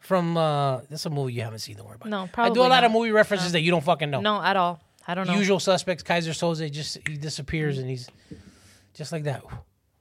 [0.00, 1.76] from uh that's a movie you haven't seen.
[1.76, 2.08] Don't worry about.
[2.08, 2.50] No, probably.
[2.50, 4.20] I do a lot of movie references that you don't fucking know.
[4.20, 6.02] no at all i don't know Usual suspects.
[6.02, 8.08] Keyser Söze just he disappears and he's
[8.94, 9.42] just like that.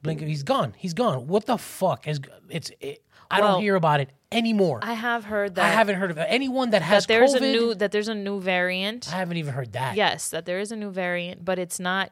[0.02, 0.22] Blink.
[0.22, 0.74] He's gone.
[0.78, 1.28] He's gone.
[1.28, 2.20] What the fuck is?
[2.50, 2.72] It's.
[2.80, 4.80] It, I Well, don't hear about it anymore.
[4.84, 7.38] I, i have heard that I haven't heard of anyone that has that there's COVID.
[7.38, 9.96] a new that there's a new variant I haven't even heard that.
[9.96, 12.12] yes that there is a new variant but it's not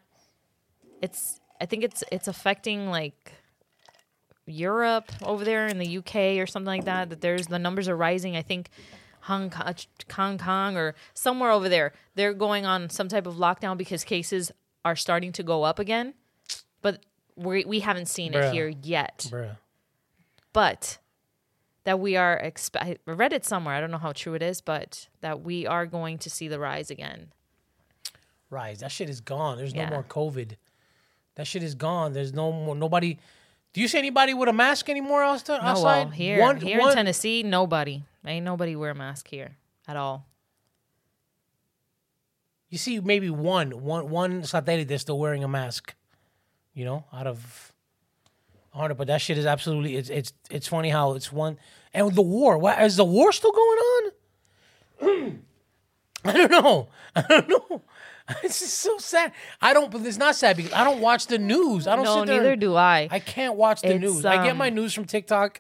[1.04, 3.34] it's i think it's it's affecting like
[4.48, 7.96] europe over there in the uk or something like that that there's the numbers are
[7.96, 8.70] rising i think
[9.22, 9.74] hong kong,
[10.12, 14.52] hong kong or somewhere over there they're going on some type of lockdown because cases
[14.86, 16.13] are starting to go up again
[16.82, 18.48] but we, we haven't seen Bruh.
[18.48, 19.58] it here yet Bruh.
[20.54, 20.98] but
[21.84, 24.62] that we are expe- I read it somewhere i don't know how true it is
[24.62, 27.34] but that we are going to see the rise again
[28.54, 28.80] Rise.
[28.80, 29.58] That shit is gone.
[29.58, 30.56] There's no more COVID.
[31.36, 32.13] That shit is gone.
[32.13, 32.76] There's no more.
[32.76, 33.17] Nobody.
[33.74, 35.63] Do you see anybody with a mask anymore outside?
[35.63, 38.04] No, well, here, One- here one- in Tennessee, nobody.
[38.26, 40.28] Ain't nobody wear a mask here at all.
[42.69, 45.93] You see maybe one, one, one satellite that's still wearing a mask.
[46.74, 47.72] You know, out of
[48.72, 48.96] hundred.
[48.96, 49.96] But that shit is absolutely.
[49.98, 51.58] It's it's it's funny how it's one.
[51.93, 52.58] And the war.
[52.58, 55.39] What is the war still going on?
[56.26, 56.88] I don't know.
[57.15, 57.82] I don't know.
[58.44, 59.32] It's just so sad.
[59.62, 59.92] I don't.
[59.92, 61.88] But it's not sad because I don't watch the news.
[61.88, 62.06] I don't.
[62.06, 63.08] No, sit there neither and- do I.
[63.12, 64.26] I can't watch the It's, news.
[64.26, 65.60] I get my um, news from TikTok,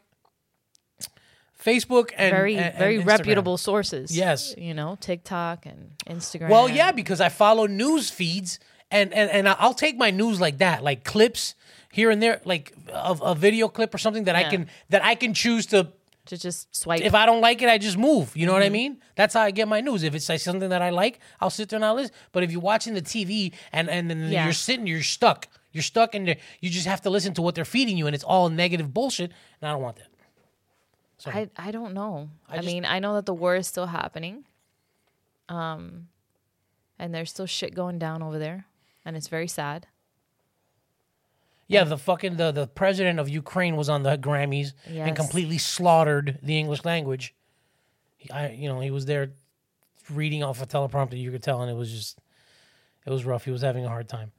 [1.63, 3.05] Facebook, and very, and- and very Instagram.
[3.07, 4.15] reputable sources.
[4.15, 4.53] Yes.
[4.57, 6.49] you know, TikTok and Instagram.
[6.49, 8.59] Well, yeah, because I follow news feeds,
[8.91, 11.55] and and and I'll take my news like that, like clips
[11.91, 14.49] here and there, like of a video clip or something that I Yeah.
[14.49, 15.91] can that I can choose to.
[16.27, 17.01] To just swipe.
[17.01, 18.35] If I don't like it, I just move.
[18.35, 18.59] You know Mm-hmm.
[18.61, 18.97] what I mean?
[19.15, 20.03] That's how I get my news.
[20.03, 22.13] If it's like something that I like, I'll sit there and I'll listen.
[22.31, 24.45] But if you're watching the TV and and then Yeah.
[24.45, 25.47] you're sitting, you're stuck.
[25.71, 26.27] You're stuck, and
[26.61, 29.31] you just have to listen to what they're feeding you, and it's all negative bullshit.
[29.59, 30.07] And I don't want that.
[31.25, 32.29] I, I don't know.
[32.49, 34.45] I, just- mean, I know that the war is still happening.
[35.49, 36.09] Um,
[36.99, 38.65] and there's still shit going down over there,
[39.03, 39.87] and it's very sad.
[41.73, 44.73] Yeah, the fucking the, the president of Ukraine was on the Grammys
[45.07, 47.33] and completely slaughtered the English language.
[48.17, 49.31] He- I you know, he was there
[50.09, 52.19] reading off a teleprompter, you could tell, and it was just
[53.05, 53.45] it was rough.
[53.45, 54.31] He was having a hard time.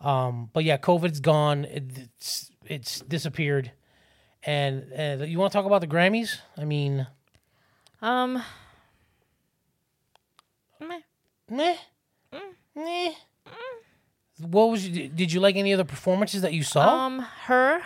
[0.00, 1.64] Um, but yeah, COVID's gone.
[1.64, 1.84] It,
[2.16, 3.72] it's it's disappeared.
[4.42, 6.38] And uh, you want to talk about the Grammys?
[6.56, 7.06] I mean,
[8.00, 8.42] Um.
[10.80, 11.00] meh.
[11.50, 11.76] meh,
[12.74, 13.12] meh.
[14.38, 17.06] What was you, did you like any of the performances that you saw?
[17.06, 17.80] Um, her,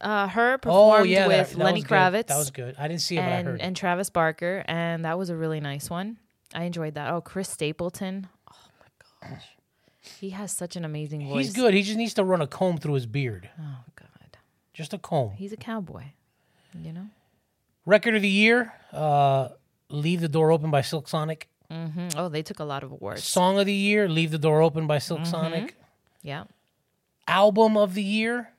[0.00, 1.82] uh, her performed with Oh, that- that Lenny.
[1.82, 2.26] Kravitz.
[2.28, 2.76] That was good.
[2.78, 3.60] I didn't see it, but I and heard.
[3.60, 6.18] and Travis Barker, and that was a really nice one.
[6.54, 7.12] I enjoyed that.
[7.12, 8.28] Oh, Chris Stapleton.
[8.52, 9.44] Oh my gosh,
[10.20, 11.46] he has such an amazing voice.
[11.46, 11.74] He's good.
[11.74, 13.48] He just needs to run a comb through his beard.
[13.60, 14.08] Oh God,
[14.72, 15.32] Just a comb.
[15.36, 16.04] he's a cowboy.
[16.80, 17.06] You know.
[17.86, 19.48] Record of the year, uh,
[19.90, 21.48] Leave the Door Open by Silk Sonic.
[21.70, 23.24] Hmm Oh, they took a lot of awards.
[23.24, 25.02] Song of the year, Leave the Door Open by Mm-hmm.
[25.02, 25.76] Silk Sonic.
[26.22, 26.44] Yeah.
[27.26, 28.50] Album of the year,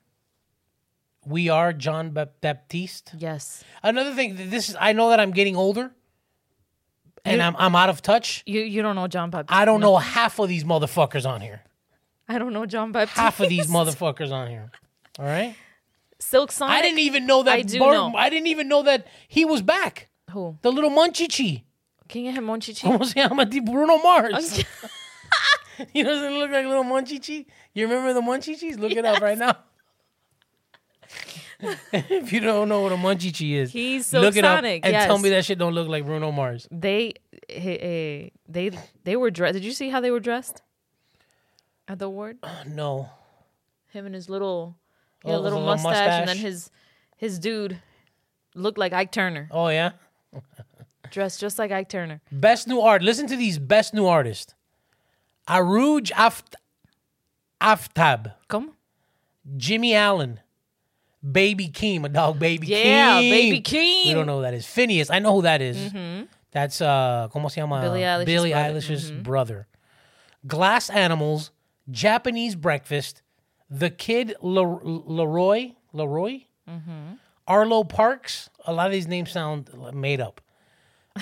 [1.24, 3.12] We Are John Bap- Batiste.
[3.18, 3.64] Yes.
[3.82, 5.92] Another thing, this is I know that I'm getting older
[7.24, 8.42] and You- I'm I'm out of touch.
[8.46, 9.52] You you don't know Jon Batiste.
[9.52, 11.62] I don't know half of these motherfuckers on here.
[12.28, 13.16] I don't know Jon Batiste.
[13.18, 14.70] Half of these motherfuckers on here.
[15.18, 15.54] All right?
[16.18, 16.74] Silk Sonic.
[16.74, 18.14] I didn't even know that I do Bar- know.
[18.16, 20.08] I didn't even know that he was back.
[20.30, 20.58] Who?
[20.62, 21.62] The little Monchhichi.
[22.08, 22.82] King of Monchhichi.
[22.82, 23.44] ¿Cómo se llama?
[23.44, 24.64] Di Bruno Mars.
[25.92, 27.46] He doesn't look like a little Monchhichi.
[27.74, 28.78] You remember the Monchhichis?
[28.78, 29.56] Look it up right now.
[31.92, 34.94] if you don't know what a Monchhichi is, He's Silk look it up Sonic, and
[34.94, 36.68] tell me that shit don't look like Bruno Mars.
[36.70, 37.14] they
[37.48, 38.70] eh, eh, they
[39.04, 39.54] they were dressed.
[39.54, 40.62] Did you see how they were dressed
[41.88, 42.38] at the award?
[42.42, 43.08] Oh, no.
[43.88, 44.76] Him and his little,
[45.24, 46.70] he Oh, little, little mustache, and then his
[47.16, 47.80] his dude
[48.54, 49.92] looked like Ike Turner, Oh yeah.
[51.16, 52.20] Dressed just like Ike Turner.
[52.30, 53.00] Best new art.
[53.02, 54.54] Listen to these best new artists.
[55.48, 56.56] Arooj Aft-
[57.58, 58.72] Aftab, Come,
[59.56, 60.40] Jimmie Allen,
[61.22, 63.30] Baby Keem, a dog Baby Yeah, Keem.
[63.30, 64.04] Baby Keem.
[64.08, 64.66] We don't know who that is.
[64.66, 65.78] Finneas, I know who that is.
[66.52, 67.80] That's uh, ¿cómo se llama?
[67.80, 68.80] Billie Eilish's Billie brother.
[68.82, 69.22] Mm-hmm.
[69.22, 69.66] Brother.
[70.46, 71.50] Glass Animals,
[71.90, 73.22] Japanese Breakfast,
[73.70, 77.14] The Kid Le- LAROI, LAROI, Mm-hmm.
[77.46, 78.50] Arlo Parks.
[78.66, 80.42] A lot of these names sound made up.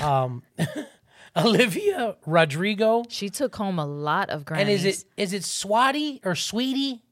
[0.03, 0.43] Um,
[1.37, 3.05] Olivia Rodrigo.
[3.09, 4.61] she took home a lot of Grammys.
[4.61, 7.03] And is it is it Swati or Sweetie?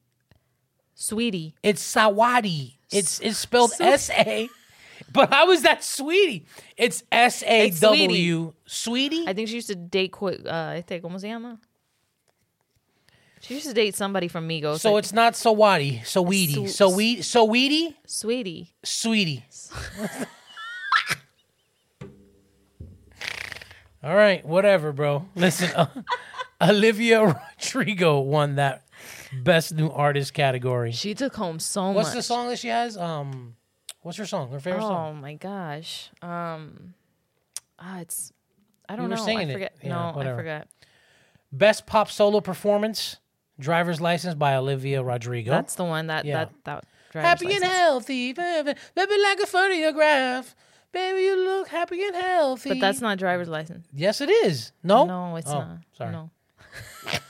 [0.95, 1.55] Sweetie?
[1.63, 2.77] It's Sawadi.
[2.91, 4.49] It's it's spelled S A.
[5.13, 6.47] But how is that Sweetie?
[6.77, 9.25] It's S A W sweetie.
[9.27, 10.41] I think she used to date quick.
[10.47, 11.59] Uh, este, ¿Cómo se llama?
[13.41, 14.79] She used to date somebody from Migos.
[14.79, 16.03] So like, it's not Sawadi.
[16.03, 16.69] Saweetie.
[16.69, 17.19] Saweetie.
[17.19, 17.95] Saweetie.
[18.07, 18.73] Sweetie.
[18.85, 19.45] Sweetie.
[24.03, 25.27] All right, whatever, bro.
[25.35, 25.87] Listen, uh,
[26.61, 27.23] Olivia
[27.61, 28.85] Rodrigo won that
[29.33, 30.93] best new artist category.
[30.93, 31.97] She took home so much.
[31.97, 32.97] What's the song that she has?
[32.97, 33.55] Um,
[34.03, 34.51] what's her song?
[34.51, 35.17] Her favorite Oh song?
[35.19, 36.11] Oh my gosh.
[36.21, 36.95] Um,
[37.79, 38.33] ah, it's.
[38.89, 39.25] I don't were know.
[39.27, 39.53] I it.
[39.53, 39.77] forget.
[39.83, 40.37] Yeah, no, I whatever.
[40.39, 40.69] forgot.
[41.53, 43.17] Best pop solo performance,
[43.61, 45.51] "Driver's License" by Olivia Rodrigo.
[45.53, 46.47] That's the one that Yeah.
[46.65, 47.23] that that.
[47.23, 50.55] happy and healthy, baby, baby, like a photograph.
[50.93, 52.69] Baby, you look happy and healthy.
[52.71, 53.87] But that's not driver's license.
[53.95, 54.73] Yes, it is.
[54.83, 55.79] No, No, it's Oh, not.
[55.97, 56.31] Sorry, No.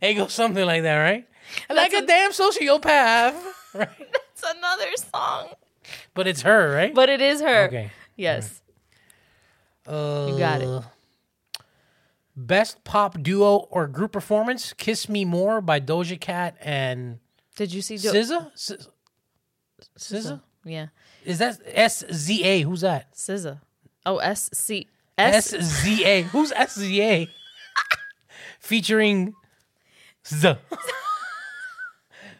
[0.00, 1.26] it goes something like that, right?
[1.70, 3.34] like a, damn sociopath,
[3.74, 3.88] right?
[4.32, 5.48] It's another song.
[6.14, 6.94] But it's her, right?
[6.94, 7.64] But it is her.
[7.66, 7.90] okay.
[8.16, 8.60] Yes.
[9.86, 10.82] Uh, You got it.
[12.36, 17.18] Best pop duo or group performance: "Kiss Me More" by Doja Cat and
[17.56, 17.98] Did you see?
[17.98, 18.52] Jo- SZA.
[18.54, 18.88] S-
[19.98, 20.40] SZA.
[20.64, 20.86] Yeah.
[21.24, 22.60] Is that S Z A?
[22.62, 23.12] Who's that?
[23.14, 23.60] SZA.
[24.06, 24.86] Oh, S C
[25.18, 26.22] S Z A.
[26.22, 27.28] Who's S Z A?
[28.60, 29.34] Featuring
[30.26, 30.54] Z.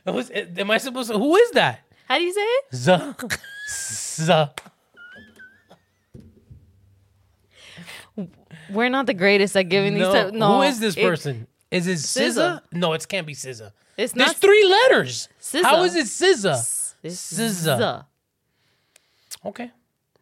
[0.07, 1.19] Who's- Am I supposed to?
[1.19, 1.81] Who is that?
[2.09, 2.75] How do you say it?
[2.75, 3.13] Z.
[4.25, 4.47] Z.
[8.71, 10.03] We're not the greatest at giving these.
[10.03, 10.31] No.
[10.31, 10.57] no.
[10.57, 11.47] Who is this person?
[11.71, 12.33] is it SZA.
[12.35, 12.61] SZA?
[12.73, 13.73] No, it can't be SZA.
[13.97, 15.29] It's There's not three letters.
[15.41, 15.63] SZA.
[15.63, 16.55] How is it SZA?
[17.05, 17.69] SZA.
[17.79, 18.07] SZA.
[19.45, 19.71] Okay,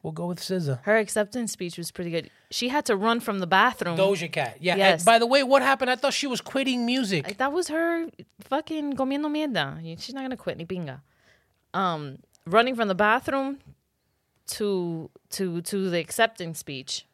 [0.02, 0.80] we'll go with SZA.
[0.83, 2.30] Her acceptance speech was pretty good.
[2.50, 3.96] She had to run from the bathroom.
[3.96, 4.56] Doja Cat.
[4.61, 4.76] Yeah.
[4.76, 5.90] and by the way, what happened?
[5.90, 7.26] I thought she was quitting music.
[7.26, 8.06] Like, that was her
[8.40, 9.78] fucking comiendo mierda.
[10.00, 11.00] She's not gonna quit ni pinga.
[11.74, 13.59] Um, running from the bathroom
[14.46, 17.06] to to to the acceptance speech,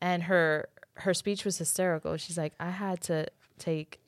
[0.00, 2.16] and her her speech was hysterical.
[2.16, 3.26] She's like, I had to
[3.58, 3.98] take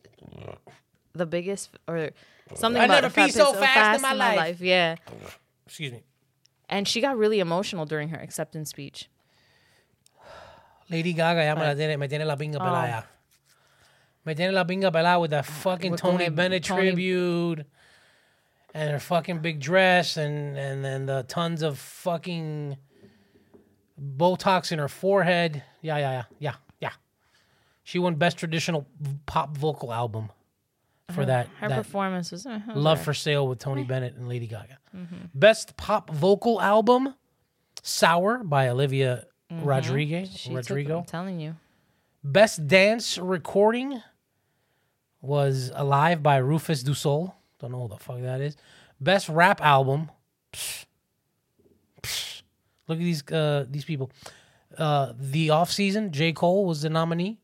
[1.15, 2.11] the biggest or
[2.55, 2.81] something.
[2.81, 4.61] I about never a so piss- fast in my life.
[4.61, 4.97] Yeah,
[5.67, 6.03] Excuse me.
[6.69, 9.09] And she got really emotional during her acceptance speech.
[10.91, 12.61] Lady Gaga, ya me la tiene, me tiene la pinga oh.
[12.61, 12.89] pelada.
[12.89, 13.03] ya.
[14.25, 17.67] Me tiene la pinga pelada with that fucking With Tony Tony- Bennett Tony- tribute
[18.75, 22.77] and her fucking big dress and and then the tons of fucking
[24.01, 25.63] Botox in her forehead.
[25.81, 26.93] Yeah, yeah, yeah, yeah, yeah.
[27.85, 28.87] She won best traditional
[29.27, 30.31] pop vocal album
[31.15, 31.49] for that.
[31.61, 33.05] Her that performance was uh, Love alright.
[33.05, 34.79] for Sale with Tony Bennett and Lady Gaga.
[35.35, 37.15] Best pop vocal album,
[37.83, 40.31] Sour by Olivia Rodriguez.
[40.37, 40.99] She took- Rodrigo.
[41.01, 41.57] I'm telling you.
[42.25, 44.01] Best dance recording
[45.21, 47.35] was Alive by Rufus Du Sol.
[47.61, 48.57] Don't know what the fuck that is.
[49.01, 50.11] Best rap album.
[50.53, 50.85] Psh,
[52.03, 52.43] psh.
[52.89, 54.11] Look at these uh, these people.
[54.79, 56.33] Uh, the off season, J.
[56.33, 57.39] Cole was the nominee.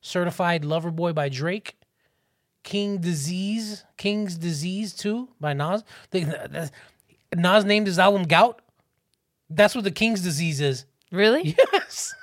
[0.00, 1.76] Certified Lover Boy by Drake.
[2.62, 5.82] King Disease, King's Disease 2 by Nas.
[7.34, 8.60] Nas named his album Gout.
[9.50, 10.84] That's what the King's Disease is.
[11.10, 11.56] Really?
[11.72, 12.14] Yes.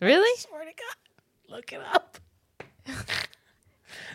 [0.00, 0.38] Really?
[0.38, 1.54] Swear to God.
[1.56, 2.18] Look it up.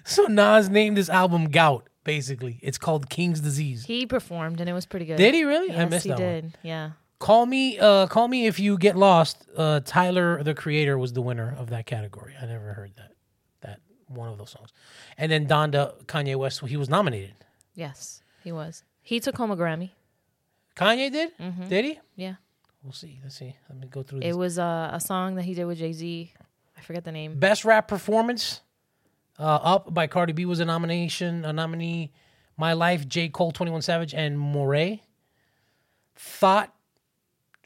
[0.04, 2.60] so Nas named his album Gout, basically.
[2.62, 3.86] It's called King's Disease.
[3.86, 5.18] He performed and it was pretty good.
[5.18, 5.72] Did he really?
[5.72, 6.28] I Yes, missed he that one.
[6.28, 6.58] did.
[6.64, 6.92] Yeah.
[7.20, 9.44] Call me uh call me if you get lost.
[9.58, 12.34] Uh Tyler the creator was the winner of that category.
[12.42, 13.12] I never heard that.
[13.62, 14.70] That one of those songs.
[15.18, 17.34] And then Donda Kanye West he was nominated.
[17.76, 18.84] Yes, he was.
[19.02, 19.92] He took home a Grammy.
[20.76, 21.32] Kanye did?
[21.70, 22.00] Did he?
[22.16, 22.36] Yeah.
[22.84, 23.20] We'll see.
[23.24, 23.56] Let's see.
[23.70, 24.36] Let me go through It this.
[24.36, 26.34] was uh, a song that he did with Jay Z.
[26.78, 27.38] I forget the name.
[27.40, 28.62] Best rap performance.
[29.38, 32.12] Uh, Up by Cardi B was a nomination, a nominee.
[32.58, 33.30] My Life, J.
[33.30, 35.02] Cole, 21 Savage, and Morray.
[36.16, 36.74] Thot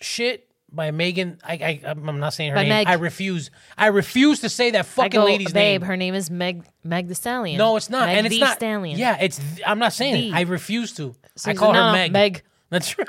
[0.02, 1.40] Shit by Megan.
[1.44, 2.70] I, I I'm not saying her By name.
[2.70, 2.88] Meg.
[2.88, 3.52] I refuse.
[3.78, 5.82] I refuse to say that I fucking go, lady's babe.
[5.82, 5.88] name.
[5.88, 7.58] Her name is Meg Meg the Stallion.
[7.58, 8.08] no, it's not.
[8.08, 8.56] Meg and it's the not.
[8.58, 8.98] Stallion.
[8.98, 9.38] Yeah, it's.
[9.38, 10.32] th- I'm not saying it.
[10.32, 10.38] The.
[10.38, 11.16] I refuse to.
[11.36, 12.12] So I he's- call her no, Meg.
[12.12, 12.44] Meg.
[12.70, 13.08] That's right.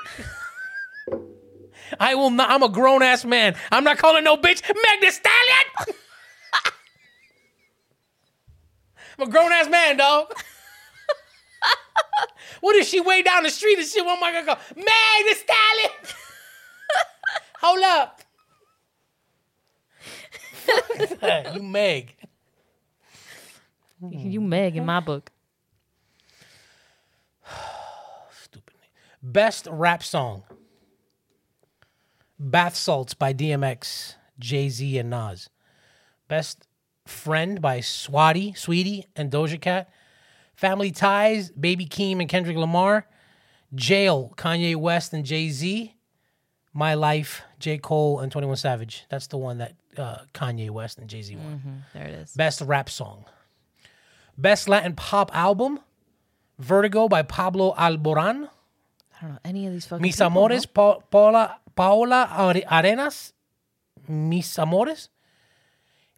[2.00, 2.50] I will not.
[2.50, 3.54] I'm a grown ass man.
[3.72, 5.98] I'm not calling no bitch Meg the Stallion.
[9.18, 10.32] I'm a grown ass man, dog.
[12.60, 14.04] what if she way down the street and shit?
[14.04, 14.56] What am I gonna go?
[14.76, 14.84] Meg
[15.28, 15.90] the Stallion.
[17.64, 18.20] Hold up.
[21.54, 22.14] You Meg.
[24.10, 25.30] You Meg in my book.
[28.42, 28.74] Stupid.
[29.22, 30.42] Best rap song.
[32.38, 35.48] Bath Salts by DMX, Jay Z, and Nas.
[36.28, 36.66] Best
[37.06, 39.88] Friend by Swati, Saweetie, and Doja Cat.
[40.54, 43.06] Family Ties, Baby Keem and Kendrick Lamar.
[43.74, 45.94] Jail, Kanye West and Jay Z.
[46.76, 47.78] My Life, J.
[47.78, 49.04] Cole and 21 Savage.
[49.08, 51.84] That's the one that uh, Kanye West and Jay Z won.
[51.94, 52.32] There it is.
[52.36, 53.24] Best rap song.
[54.36, 55.80] Best Latin pop album.
[56.58, 58.48] Vertigo by Pablo Alboran.
[59.16, 60.02] I don't know any of these fucking.
[60.02, 62.20] Mis people, Amores, Pa- Paola, Paola
[62.70, 63.32] Arenas,
[64.08, 65.08] Mis Amores.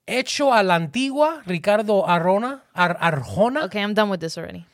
[0.07, 3.65] Hecho a la Antigua, Ricardo Arona, Ar- Arjona.
[3.65, 4.67] Okay, I'm done with this already.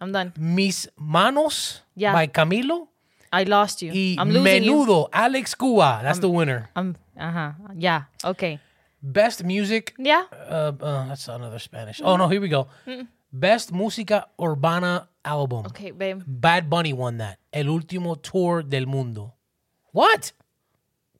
[0.00, 0.32] I'm done.
[0.38, 2.12] Mis Manos Yeah.
[2.12, 2.88] by Camilo.
[3.32, 3.92] I lost you.
[3.92, 5.08] Y I'm losing you.
[5.12, 6.00] Alex Cuba.
[6.02, 6.68] That's the winner.
[6.76, 6.96] I'm.
[7.18, 7.52] Uh huh.
[7.74, 8.02] Yeah.
[8.24, 8.58] Okay.
[9.02, 9.94] Best music.
[9.98, 10.24] Yeah.
[10.30, 12.00] Uh, uh, that's another Spanish.
[12.04, 12.68] Oh, no, here we go.
[13.32, 15.66] Best Música Urbana album.
[15.66, 16.22] Okay, babe.
[16.26, 17.38] Bad Bunny won that.
[17.52, 19.32] El último tour del mundo.
[19.92, 20.32] What?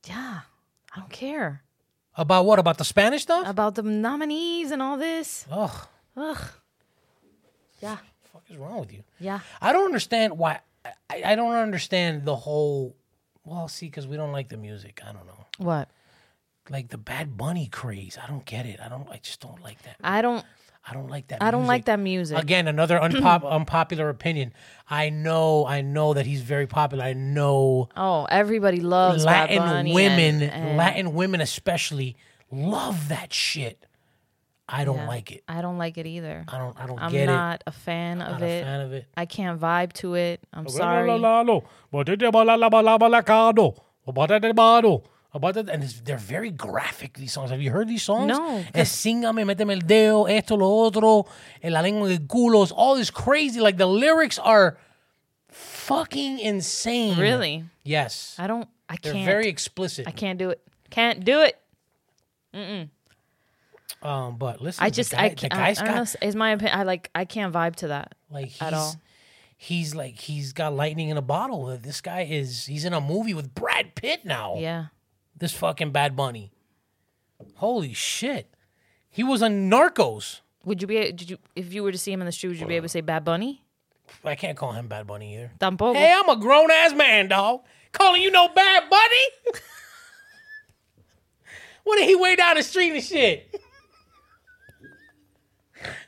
[0.06, 0.40] Yeah.
[0.94, 1.62] I don't care
[2.14, 2.58] About what?
[2.58, 3.46] About the Spanish stuff?
[3.48, 5.46] about the nominees and all this.
[5.50, 5.88] Ugh.
[6.16, 6.44] Ugh.
[7.80, 7.96] Yeah.
[8.22, 9.02] the fuck is wrong with you?
[9.18, 9.40] Yeah.
[9.60, 10.60] I don't understand why.
[10.84, 12.96] I, I don't understand the whole.
[13.44, 15.00] Well, see, because we don't like the music.
[15.06, 15.46] I don't know.
[15.58, 15.88] What?
[16.70, 18.16] Like the Bad Bunny craze.
[18.22, 18.78] I don't get it.
[18.80, 19.08] I don't.
[19.10, 19.96] I just don't like that.
[20.02, 20.44] I don't.
[20.88, 21.40] I don't like that.
[21.42, 22.36] I don't like that music.
[22.38, 24.52] Again, another unpop, unpopular opinion.
[24.90, 25.64] I know.
[25.66, 27.04] I know that he's very popular.
[27.04, 32.16] I know Oh, everybody loves Latin women, and- and- Latin women especially,
[32.50, 33.86] love that shit.
[34.68, 35.08] I don't Yeah.
[35.08, 35.42] like it.
[35.48, 36.44] I don't like it either.
[36.48, 36.80] I don't.
[36.80, 38.32] I don't I'm get not a fan of it.
[38.34, 38.60] of Not it.
[38.60, 39.06] a fan of it.
[39.16, 40.40] I can't vibe to it.
[40.52, 41.10] I'm sorry.
[41.10, 41.24] And
[45.82, 47.50] it's, they're very graphic, these songs.
[47.50, 48.28] Have you heard these songs?
[48.28, 51.26] No, Es síngame, méteme el dedo, esto, lo otro,
[51.62, 52.62] en la lengua del culo.
[52.62, 53.58] It's all this crazy.
[53.60, 54.76] Like the lyrics are
[55.48, 57.18] fucking insane.
[57.18, 57.64] Really?
[57.82, 58.36] Yes.
[58.38, 58.68] I don't.
[58.88, 59.24] I They're can't.
[59.26, 60.06] very explicit.
[60.06, 60.60] I can't do it.
[60.90, 61.56] Can't do it.
[64.02, 65.12] Um, but listen, I the just.
[65.12, 65.54] guy- I the can't.
[65.54, 65.94] I, I don't know.
[65.94, 66.78] got Is my opinion.
[66.78, 67.10] I like.
[67.14, 68.14] I can't vibe to that.
[68.30, 68.94] like he's at all.
[69.56, 71.76] he's like he's got lightning in a bottle.
[71.80, 74.56] This guy is he's in a movie with Brad Pitt now.
[74.58, 74.86] Yeah.
[75.36, 76.50] This fucking Bad Bunny.
[77.56, 78.52] Holy shit.
[79.10, 80.40] He was on Narcos.
[80.64, 81.12] Would you be?
[81.12, 81.38] Did you?
[81.56, 83.00] If you were to see him in the street, would you be able to say
[83.00, 83.62] Bad Bunny?
[84.24, 85.50] I can't call him Bad Bunny either.
[85.60, 85.94] Tampoco.
[85.94, 87.62] Hey, I'm a grown ass man, dog.
[87.92, 89.26] Calling you no Bad Bunny?
[91.84, 93.61] what did he way down the street and shit?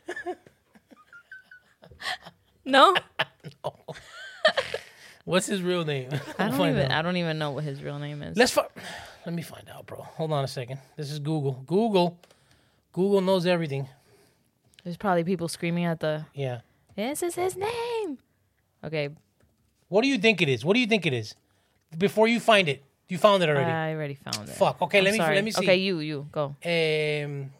[2.64, 2.94] No.
[5.24, 6.08] What's his real name?
[6.38, 6.90] I don't even.
[6.90, 8.36] I don't even know what his real name is.
[8.36, 8.60] Let's fu-
[9.26, 10.02] Let me find out, bro.
[10.02, 10.80] Hold on a second.
[10.96, 11.62] This is Google.
[11.66, 12.18] Google.
[12.92, 13.88] Google knows everything.
[14.82, 16.26] There's probably people screaming at the.
[16.34, 16.60] Yeah.
[16.96, 18.18] This is his name.
[18.84, 19.08] Okay,
[19.88, 20.62] What do you think it is?
[20.64, 21.34] What do you think it is?
[21.96, 23.70] Before you find it, you found it already.
[23.70, 24.52] I already found it.
[24.54, 24.80] Fuck.
[24.82, 25.34] Okay, I'm let me sorry.
[25.36, 25.64] let me see.
[25.64, 26.54] Okay, you you go.
[26.64, 27.50] um,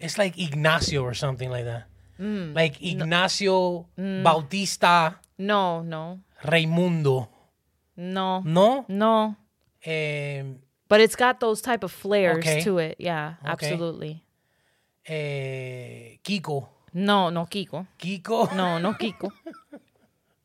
[0.00, 1.84] it's like Ignacio or something like that.
[2.20, 2.54] Mm.
[2.54, 7.28] Like Ignacio Bautista No, no, Raimundo.
[7.96, 8.84] no, No?
[8.88, 9.36] no.
[9.86, 12.60] Um, But it's got those type of flares Okay.
[12.62, 12.96] to it.
[12.98, 13.50] Yeah, Okay.
[13.52, 14.24] absolutely.
[15.06, 16.68] eh, Kiko.
[16.94, 17.86] No, no Kiko.
[17.98, 18.54] Kiko?
[18.56, 19.30] No, no Kiko.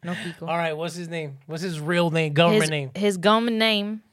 [0.04, 0.47] No Kiko.
[0.47, 1.38] All right, what's his name?
[1.47, 2.34] What's his real name?
[2.34, 2.91] Government his, name?
[2.95, 4.04] his government name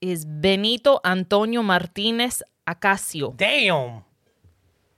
[0.00, 3.36] is Benito Antonio Martinez Ocasio.
[3.36, 4.02] Damn.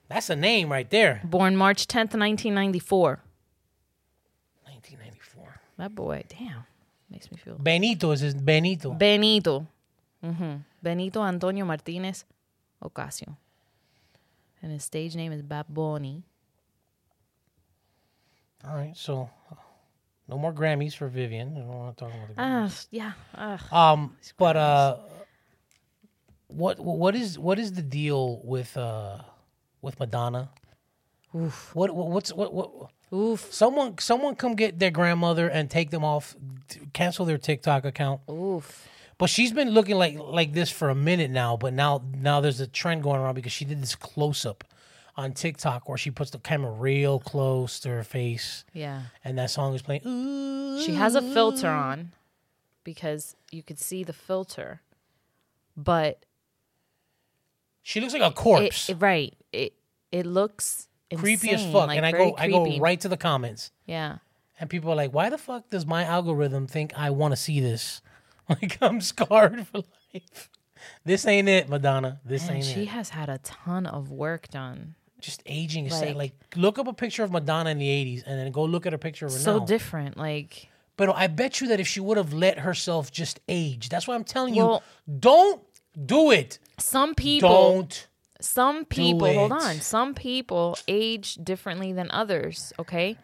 [0.09, 1.20] That's a name right there.
[1.24, 3.20] Born March 10th, 1994.
[4.64, 5.61] 1994.
[5.78, 6.64] That boy, damn.
[7.11, 7.56] Makes me feel.
[7.59, 8.92] Benito is his Benito.
[8.92, 9.66] Benito.
[10.22, 12.24] hmm Benito Antonio Martinez
[12.82, 13.36] Ocasio.
[14.62, 16.22] And his stage name is Bad Bunny.
[18.66, 19.54] All right, so uh,
[20.26, 21.52] no more Grammys for Vivian.
[21.56, 23.12] I don't want to talk about the Ah, yeah.
[23.34, 23.92] Ah.
[23.92, 24.96] Um, but uh,
[26.48, 29.18] what what is what is the deal with uh
[29.83, 30.51] with Madonna?
[31.33, 32.91] What, what what's what what?
[33.12, 33.53] Oof.
[33.53, 36.35] Someone someone come get their grandmother and take them off,
[36.93, 38.20] cancel their TikTok account.
[38.31, 38.89] Oof.
[39.18, 41.57] But she's been looking like like this for a minute now.
[41.57, 44.64] But now now there's a trend going around because she did this close up
[45.16, 49.03] on TikTok where she puts the camera real close to her face, Yeah.
[49.24, 50.03] and that song is playing.
[50.07, 50.81] Ooh.
[50.81, 52.12] She has a filter on
[52.85, 54.81] because you could see the filter.
[55.76, 56.24] But
[57.83, 58.89] She looks like a it, corpse.
[58.91, 59.35] it- right.
[60.12, 61.88] It looks creepy as fuck.
[61.88, 63.70] like and I go I go right to the comments.
[63.86, 64.18] Yeah.
[64.61, 67.61] And people are like, why the fuck does my algorithm think I want to see
[67.61, 68.00] this?
[68.48, 69.82] Like I'm scarred for
[70.14, 70.48] life.
[71.04, 72.18] This ain't it, Madonna.
[72.24, 72.74] This And ain't she it.
[72.74, 74.94] She has had a ton of work done.
[75.20, 76.09] Just aging is sad.
[76.09, 78.86] like- Like look up a picture of Madonna in the '80s and then go look
[78.86, 79.59] at a picture of her So now.
[79.61, 80.16] So different.
[80.16, 84.09] Like but I bet you that if she would have let herself just age, that's
[84.09, 85.62] why I'm telling Well- you, don't
[86.06, 86.59] do it.
[86.78, 88.06] some people Don't.
[88.41, 89.76] Some people hold on.
[89.80, 93.16] Some people age differently than others okay?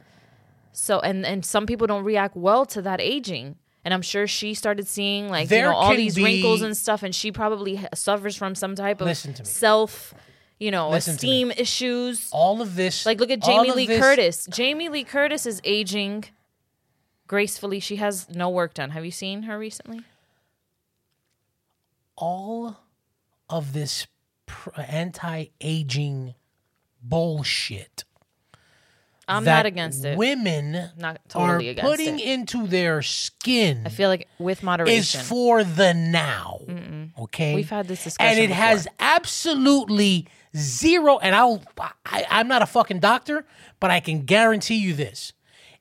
[0.73, 3.57] So and and some people don't react well to that aging.
[3.85, 6.75] And i'm sure she started seeing like There you know all can these wrinkles and
[6.77, 9.47] stuff and she probably ha- suffers from some type of Listen to me.
[9.47, 10.15] self
[10.59, 11.43] you know Listen to me.
[11.43, 12.29] esteem issues.
[12.33, 13.05] All of this.
[13.05, 14.47] like look at all jamie of lee this- curtis.
[14.51, 16.25] Jamie lee curtis is aging
[17.27, 17.79] gracefully.
[17.79, 18.91] She has no work done.
[18.91, 20.01] Have you seen her recently?
[22.17, 22.79] All
[23.51, 24.07] of this
[24.47, 26.35] pr- anti-aging
[27.03, 28.05] bullshit.
[29.29, 32.27] i'm not against it Women Not are totally against putting it.
[32.27, 36.61] into their skin i feel like with moderation is for the now.
[37.19, 38.65] Okay, We've had this discussion and it before.
[38.65, 40.27] has absolutely
[40.57, 41.19] zero.
[41.19, 41.63] And I'll,
[42.05, 43.47] I, I'm not a fucking doctor,
[43.79, 45.33] but I can guarantee you this: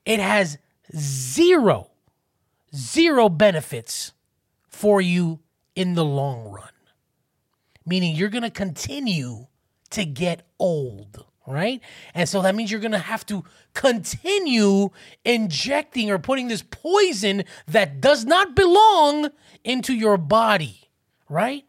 [0.04, 0.58] it has
[0.96, 1.90] zero,
[2.74, 4.12] zero benefits
[4.68, 5.40] for you
[5.74, 6.68] in the long run.
[7.86, 9.46] Meaning you're gonna continue
[9.90, 11.80] to get old, right?
[12.14, 14.90] And so that means you're gonna have to continue
[15.24, 19.30] injecting or putting this poison that does not belong
[19.64, 20.90] into your body,
[21.28, 21.64] right?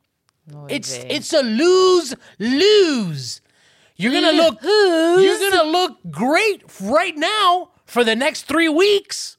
[0.69, 3.41] it's it's a lose lose.
[3.95, 9.37] You're gonna look you're gonna look great right now for the next three weeks.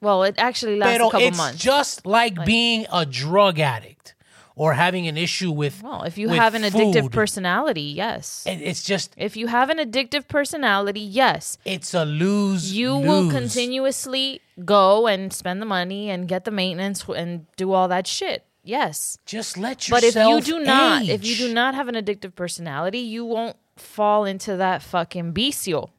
[0.00, 1.58] Well, it actually lasts Pero a couple it's months.
[1.62, 4.13] just like, being a drug addict
[4.56, 7.12] or having an issue with well, if you have an addictive food.
[7.12, 8.44] personality, yes.
[8.46, 11.58] It- It's just If you have an addictive personality, yes.
[11.64, 12.72] it's a lose.
[12.72, 17.88] You will continuously go and spend the money and get the maintenance and do all
[17.88, 18.44] that shit.
[18.62, 19.18] Yes.
[19.26, 20.16] Just let yourself But if
[20.48, 24.56] you do not, if you do not have an addictive personality, you won't fall into
[24.56, 25.90] that fucking vicio.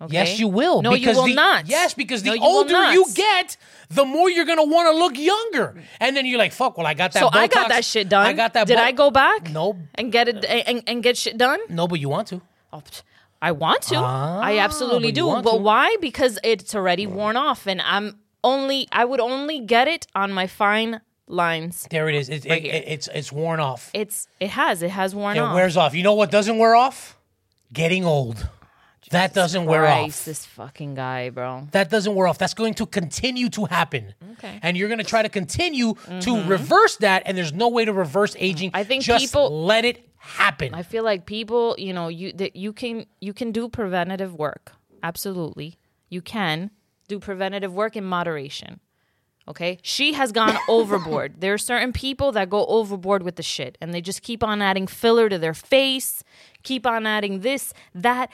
[0.00, 0.12] Okay?
[0.12, 0.82] Yes, you will.
[0.82, 1.68] No, because you will the, not.
[1.68, 3.56] Yes, because the No, you older you get,
[3.88, 6.92] the more you're gonna want to look younger, and then you're like, "Fuck!" Well, I
[6.92, 7.20] got that.
[7.20, 8.26] So I got that shit done.
[8.26, 8.66] I got that.
[8.66, 9.50] Did Bo- I go back?
[9.50, 11.60] No, And get it and, and get shit done?
[11.70, 12.42] no, but you want to.
[12.74, 12.82] Oh,
[13.40, 13.96] I want to.
[13.96, 15.42] I Ah, absolutely but do.
[15.42, 15.62] But to.
[15.62, 15.96] why?
[16.00, 18.88] Because it's already worn off, and I'm only.
[18.92, 21.86] I would only get it on my fine lines.
[21.90, 22.28] There it is.
[22.28, 23.90] It's it, it- it's it's worn off.
[23.94, 24.28] It's.
[24.40, 24.82] It has.
[24.82, 25.52] It has worn It off.
[25.52, 25.94] It wears off.
[25.94, 27.16] You know what doesn't wear off?
[27.72, 28.46] Getting old.
[29.10, 30.24] That doesn't wear off.
[30.24, 31.68] This fucking guy, bro.
[31.72, 32.38] That doesn't wear off.
[32.38, 34.14] That's going to continue to happen.
[34.32, 34.48] Okay.
[34.48, 34.58] Mm-hmm.
[34.62, 37.92] And you're going to try to continue to reverse that, and there's no way to
[37.92, 38.70] reverse aging.
[38.74, 40.74] I think Just people- let it happen.
[40.74, 44.72] I feel like people, you know, you that you can you can do preventative work.
[45.02, 45.78] Absolutely,
[46.08, 46.70] you can
[47.08, 48.80] do preventative work in moderation.
[49.48, 51.40] Okay, she has gone overboard.
[51.40, 54.60] There are certain people that go overboard with the shit, and they just keep on
[54.60, 56.24] adding filler to their face,
[56.64, 58.30] keep on adding this, that.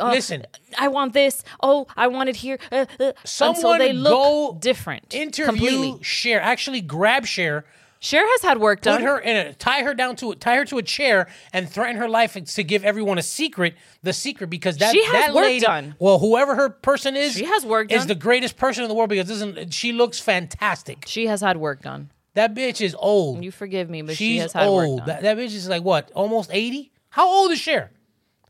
[0.00, 0.44] Uh, Listen.
[0.78, 1.42] I want this.
[1.62, 2.58] Oh, I want it here.
[2.72, 5.14] Uh, uh, Someone until they look go different.
[5.14, 5.98] Interview completely.
[6.02, 6.40] Cher.
[6.40, 7.64] Actually, grab Cher,
[8.00, 9.02] Cher has had work put done.
[9.02, 12.08] her in a tie her down to tie her to a chair, and threaten her
[12.08, 13.76] life to give everyone a secret.
[14.02, 15.94] The secret because that She has that work lady, done.
[16.00, 17.98] Well, whoever her person is, She has work done.
[18.00, 21.04] is the greatest person in the world because doesn't she looks fantastic.
[21.06, 22.10] she has had work done.
[22.34, 23.44] That bitch is old.
[23.44, 24.98] You forgive me, but she She's has had work old.
[24.98, 25.06] done.
[25.06, 26.10] That, that bitch is like what?
[26.16, 26.90] Almost eighty.
[27.10, 27.92] How old is Cher?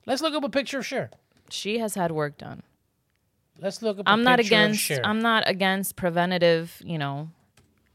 [0.07, 1.11] Let's look up a picture of Cher.
[1.51, 2.62] She has had work done.
[3.61, 4.05] Let's look up.
[4.07, 4.90] I'm not against.
[5.05, 6.80] I'm not against preventative.
[6.84, 7.30] You know,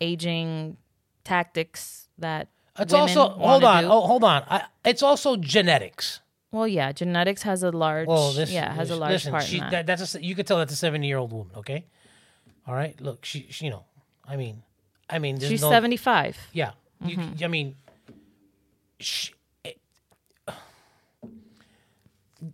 [0.01, 0.77] aging
[1.23, 2.47] tactics that.
[2.77, 3.83] It's also hold on.
[3.83, 3.89] do.
[3.89, 4.43] Oh, hold on.
[4.49, 6.21] I, it's also genetics.
[6.51, 8.07] Well, yeah, genetics has a large.
[8.07, 9.71] Well, this yeah, has a large listen, part she, that.
[9.71, 9.85] that.
[9.85, 11.51] That's a, you could tell that's a seventy year old woman.
[11.57, 11.85] Okay,
[12.65, 12.99] all right.
[13.01, 13.83] Look, she, she you know,
[14.25, 14.63] I mean,
[15.09, 16.37] I mean, She's no, 75.
[16.53, 16.71] Yeah,
[17.03, 17.43] you, Mm-hmm.
[17.43, 17.75] I mean,
[18.99, 19.33] she,
[19.63, 19.77] it-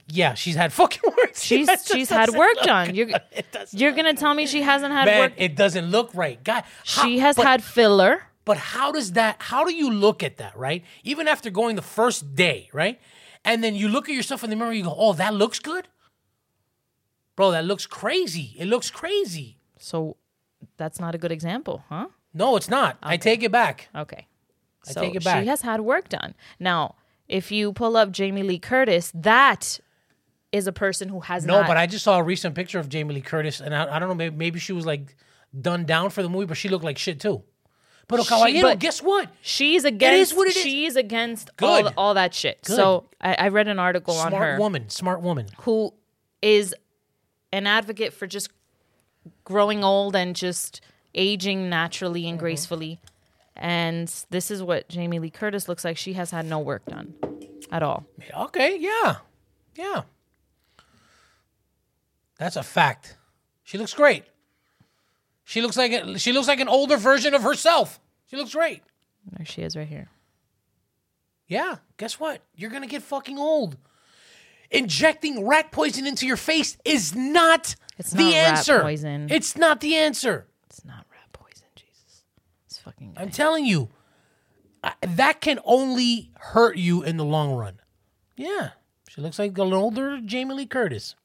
[0.08, 1.36] yeah, she's had fucking work.
[1.36, 2.96] She's she's had work done.
[2.96, 3.22] You're good.
[3.32, 5.34] It doesn't you're gonna tell me she hasn't had Man, work.
[5.38, 6.64] it doesn't look right, guy.
[6.86, 8.24] how- she has but- had filler.
[8.46, 9.38] But how does that?
[9.40, 10.84] How do you look at that, right?
[11.04, 13.00] Even after going the first day, right?
[13.44, 15.88] And then you look at yourself in the mirror, you go, "Oh, that looks good,
[17.36, 17.52] bro.
[17.52, 18.54] That looks crazy.
[18.58, 20.18] It looks crazy." So
[20.78, 22.08] that's not a good example, huh?
[22.34, 22.98] No, it's not.
[23.02, 23.90] I take it back.
[23.96, 24.28] Okay.
[24.88, 25.42] I So take it back.
[25.42, 26.36] She has had work done.
[26.60, 26.96] Now,
[27.28, 29.80] if you pull up Jamie Lee Curtis, that
[30.52, 31.68] is a person who has No, not.
[31.68, 34.08] but I just saw a recent picture of Jamie Lee Curtis, and I, I don't
[34.10, 35.16] know, maybe, maybe she was like
[35.60, 37.44] done down for the movie, but she looked like shit too.
[38.08, 39.30] But caballero, but- guess what?
[39.42, 40.38] She's against.
[40.38, 40.62] what it is.
[40.62, 41.94] She's against all, Good.
[41.98, 42.62] all that shit.
[42.64, 42.76] Good.
[42.76, 45.48] So I, I read an article on Smart her woman, smart woman.
[45.62, 45.92] who
[46.42, 46.76] is
[47.52, 48.50] an advocate for just
[49.44, 50.82] growing old and just
[51.16, 52.30] aging naturally Mm-hmm.
[52.30, 53.00] and gracefully.
[53.56, 55.98] And this is what Jamie Lee Curtis looks like.
[55.98, 57.14] She has had no work done
[57.72, 58.06] at all.
[58.38, 59.18] Okay, yeah,
[59.76, 60.02] yeah.
[62.38, 63.18] That's a fact.
[63.64, 64.24] She looks great.
[65.46, 68.00] She looks like a, she looks like an older version of herself.
[68.30, 68.82] She looks great.
[69.32, 70.10] There she is right here.
[71.48, 72.42] Yeah, guess what?
[72.56, 73.78] You're gonna get fucking old.
[74.72, 78.82] Injecting rat poison into your face is not It's the not rat answer.
[78.82, 79.28] poison.
[79.30, 80.48] It's not the answer.
[80.66, 82.24] It's not rat poison, Jesus.
[82.86, 83.16] Fucking.
[83.18, 83.90] I'm telling you,
[84.84, 87.80] I, that can only hurt you in the long run.
[88.38, 88.70] Yeah,
[89.10, 91.16] she looks like an older Jamie Lee Curtis.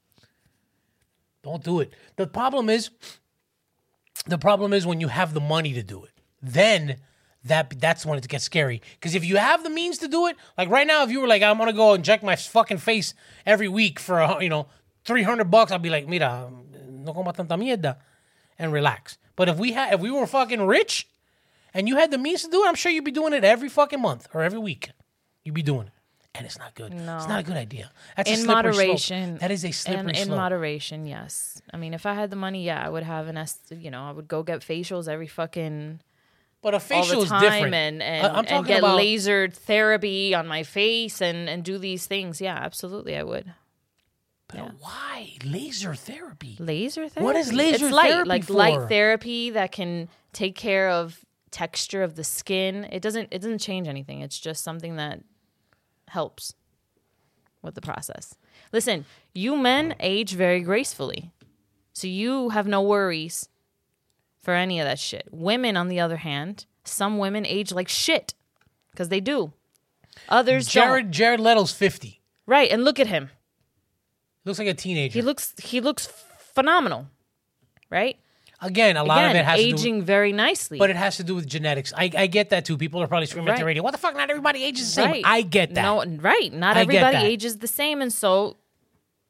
[1.43, 1.93] Don't do it.
[2.17, 2.89] The problem is,
[4.25, 6.11] the problem is when you have the money to do it.
[6.41, 6.97] Then
[7.43, 8.81] that that's when it gets scary.
[8.93, 11.27] Because if you have the means to do it, like right now, if you were
[11.27, 13.13] like, I'm gonna go inject my fucking face
[13.45, 14.67] every week for a, you know
[15.05, 16.49] three hundred bucks, I'd be like, mira,
[16.89, 17.97] no coma tanta mierda,
[18.57, 19.19] and relax.
[19.35, 21.07] But if we had, if we were fucking rich,
[21.73, 23.69] and you had the means to do it, I'm sure you'd be doing it every
[23.69, 24.91] fucking month or every week.
[25.43, 25.93] You'd be doing it.
[26.33, 26.93] And it's not good.
[26.93, 27.17] No.
[27.17, 27.91] It's not a good idea.
[28.15, 28.87] That's a in slippery slope.
[28.87, 29.37] moderation.
[29.39, 30.37] That is a slippery and in slope.
[30.37, 31.61] moderation, yes.
[31.73, 33.59] I mean, if I had the money, yeah, I would have an S.
[33.69, 35.99] you know, I would go get facials every fucking
[36.61, 37.73] but a facial is time different.
[37.73, 42.05] and and, I'm and get about laser therapy on my face and and do these
[42.05, 42.39] things.
[42.39, 43.51] Yeah, absolutely, I would.
[44.47, 46.55] but why laser therapy?
[46.59, 47.25] Laser therapy.
[47.25, 48.53] What is laser it's light, therapy like for?
[48.53, 52.87] light therapy that can take care of texture of the skin.
[52.91, 54.21] It doesn't it doesn't change anything.
[54.21, 55.21] It's just something that
[56.07, 56.55] helps
[57.61, 58.35] with the process.
[58.73, 61.31] Listen, you men age very gracefully.
[61.93, 63.49] So you have no worries
[64.41, 65.27] for any of that shit.
[65.31, 68.33] Women on the other hand, some women age like shit
[68.95, 69.53] cuz they do.
[70.29, 71.11] Others Jared don't.
[71.11, 72.21] Jared Leto's 50.
[72.45, 73.29] Right, and look at him.
[74.43, 75.13] Looks like a teenager.
[75.13, 77.07] He looks he looks phenomenal.
[77.89, 78.17] Right?
[78.63, 80.77] Again, a lot Again, of it has to do aging very nicely.
[80.77, 81.91] but it has to do with genetics.
[81.97, 82.77] I, I get that too.
[82.77, 84.15] People are probably screaming at the radio, what the fuck?
[84.15, 85.11] Not everybody ages the same.
[85.11, 85.23] right.
[85.25, 85.81] I get that.
[85.81, 86.53] No, right.
[86.53, 88.57] Not I everybody ages the same, and so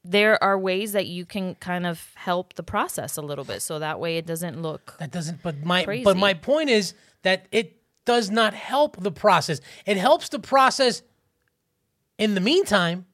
[0.04, 3.80] there are ways that you can kind of help the process a little bit, so
[3.80, 4.96] that way it doesn't look.
[5.00, 5.42] That doesn't.
[5.42, 6.04] But my Crazy.
[6.04, 9.62] but my point is that it does not help the process.
[9.86, 11.04] It helps the process
[12.18, 13.06] in the meantime.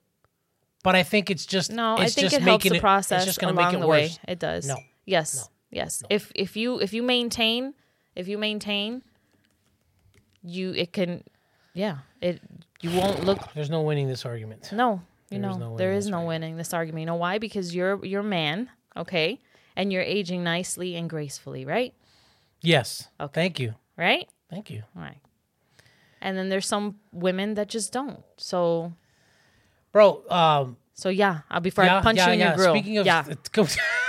[0.84, 3.26] But I think it's just No, I think just it helps making the process It's
[3.26, 4.18] just going to along make it the worse.
[4.26, 4.32] way.
[4.34, 4.68] It does.
[4.68, 4.78] No.
[5.06, 5.50] Yes.
[5.78, 6.04] Yes.
[6.10, 7.74] If if you if you maintain
[8.18, 9.04] if you maintain,
[10.42, 11.24] you it can,
[11.76, 12.00] yeah.
[12.20, 12.42] It
[12.82, 14.72] you won't look There's no winning this argument.
[14.72, 16.28] No, you There is know, no there is no argument.
[16.28, 17.02] winning this argument.
[17.02, 17.38] You know why?
[17.38, 19.40] Because you're you're man, okay,
[19.76, 21.94] and you're aging nicely and gracefully, right?
[22.62, 23.08] Yes.
[23.22, 23.42] Okay.
[23.42, 23.76] Thank you.
[23.96, 24.28] Right?
[24.50, 25.22] Thank you, All right.
[26.22, 28.24] And then there's some women that just don't.
[28.38, 28.94] So
[29.92, 30.24] bro.
[30.30, 32.48] Um, so yeah, I'll be before yeah, I punch yeah, you in yeah.
[32.48, 32.74] your grill.
[32.74, 33.26] Speaking of, yeah,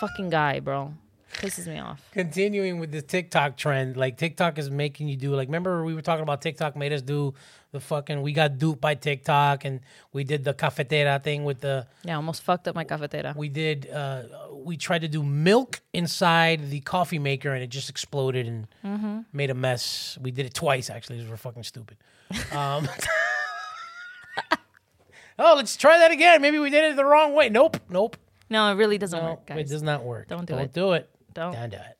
[0.00, 0.94] fucking guy, bro.
[1.34, 2.00] Pisses me off.
[2.12, 6.00] continuing with the TikTok trend, like TikTok is making you do like remember we were
[6.02, 7.34] talking about TikTok made us do
[7.72, 9.80] the fucking we got duped by TikTok and
[10.12, 13.34] we did the cafetera thing with the Yeah, almost fucked up my cafetera.
[13.36, 14.22] we did uh
[14.52, 19.20] we tried to do milk inside the coffee maker and it just exploded and Mm-hmm.
[19.32, 20.16] made a mess.
[20.20, 21.18] We did it twice actually.
[21.18, 21.96] 'cause We're fucking stupid.
[22.52, 22.88] Um
[25.36, 26.40] Oh, let's try that again.
[26.40, 27.48] Maybe we did it the wrong way.
[27.48, 28.16] Nope, nope.
[28.54, 29.58] No, it really doesn't No, work, guys.
[29.58, 30.28] it does not work.
[30.28, 30.72] Don't do Don't it.
[30.72, 31.10] do it.
[31.34, 31.52] Don't.
[31.52, 31.98] Don't do it.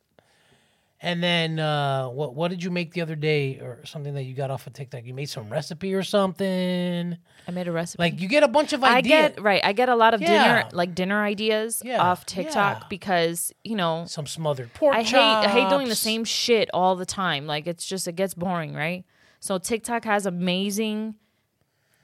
[1.00, 4.34] And then uh, what what did you make the other day or something that you
[4.34, 5.04] got off of TikTok?
[5.04, 7.18] You made some recipe or something?
[7.46, 8.02] I made a recipe.
[8.02, 9.32] Like you get a bunch of I ideas.
[9.34, 9.60] get right.
[9.62, 10.28] I get a lot of Yeah.
[10.28, 12.86] dinner, like dinner ideas Yeah, off TikTok yeah.
[12.88, 16.96] because you know some smothered pork I hate I hate doing the same shit all
[16.96, 17.46] the time.
[17.46, 19.04] Like it's just it gets boring, right?
[19.40, 21.16] So TikTok has amazing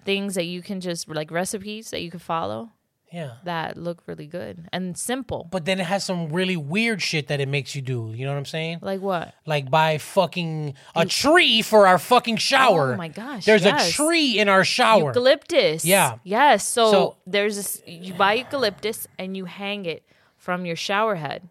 [0.04, 2.70] things that you can just like recipes that you can follow
[3.12, 3.32] Yeah.
[3.44, 5.48] that look really good and simple.
[5.50, 8.12] But then it has some really weird shit that it makes you do.
[8.14, 8.78] You know what I'm saying?
[8.82, 9.34] Like what?
[9.46, 12.94] Like buy fucking a tree for our fucking shower.
[12.94, 13.90] Oh my gosh, There's yes.
[13.90, 15.08] a tree in our shower.
[15.08, 15.84] Eucalyptus.
[15.84, 16.18] Yeah.
[16.24, 16.66] Yes.
[16.68, 20.04] So, So- there's this you buy eucalyptus and you hang it
[20.36, 21.48] from your shower head.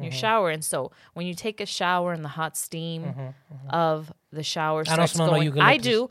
[0.00, 0.18] Your Mm-hmm.
[0.20, 3.34] shower, and so when you take a shower in the hot steam
[3.68, 6.08] of the shower Mm-hmm, I don't smell no going, I do.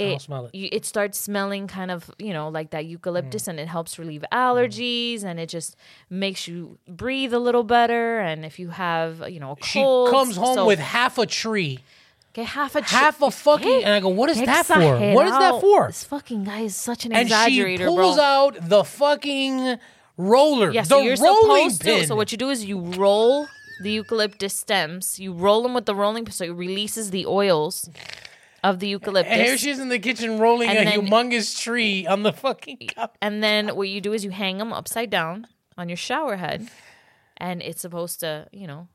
[0.00, 0.54] It, it.
[0.54, 3.48] You, it starts smelling kind of, you know, like that eucalyptus, Mm.
[3.48, 5.76] and it helps relieve allergies, and it just
[6.08, 8.20] makes you breathe a little better.
[8.20, 11.78] And if you have, you know, a she comes home so- with half a tree.
[12.32, 14.98] okay, half a half a fucking- and I go, what is that for?
[15.14, 15.86] What is that for?
[15.88, 18.24] This fucking guy is such an And she exaggerator, pulls bro.
[18.24, 19.78] out the fucking
[20.16, 20.70] roller.
[20.70, 22.00] Yeah, the so you're rolling pin.
[22.02, 22.06] to.
[22.06, 23.46] So what you do is you roll
[23.82, 25.18] the eucalyptus stems.
[25.18, 27.88] You roll them with the rolling pin, so it releases the oils
[28.62, 29.32] of the eucalyptus.
[29.32, 32.32] and here she is in the kitchen rolling And a then- humongous tree on the
[32.32, 33.16] fucking cup.
[33.22, 35.46] and then what you do is you hang them upside down
[35.78, 36.68] on your shower head,
[37.38, 38.88] and it's supposed to, you know,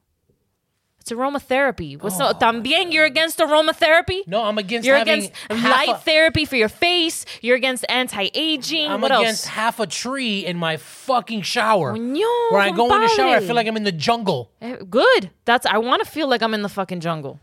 [1.02, 2.02] it's aromatherapy.
[2.02, 4.22] What's no, también you're against aromatherapy?
[4.22, 7.26] Oh No, I'm against You're against light a- therapy for your face.
[7.42, 8.90] You're against anti-aging.
[8.90, 9.54] I'm what against else?
[9.54, 11.94] half a tree in my fucking shower.
[11.96, 14.50] Coño, Where I go in the shower, I feel like I'm in the jungle.
[14.62, 15.30] Eh, Good.
[15.46, 15.68] That's.
[15.68, 17.40] I want to feel like I'm in the fucking jungle.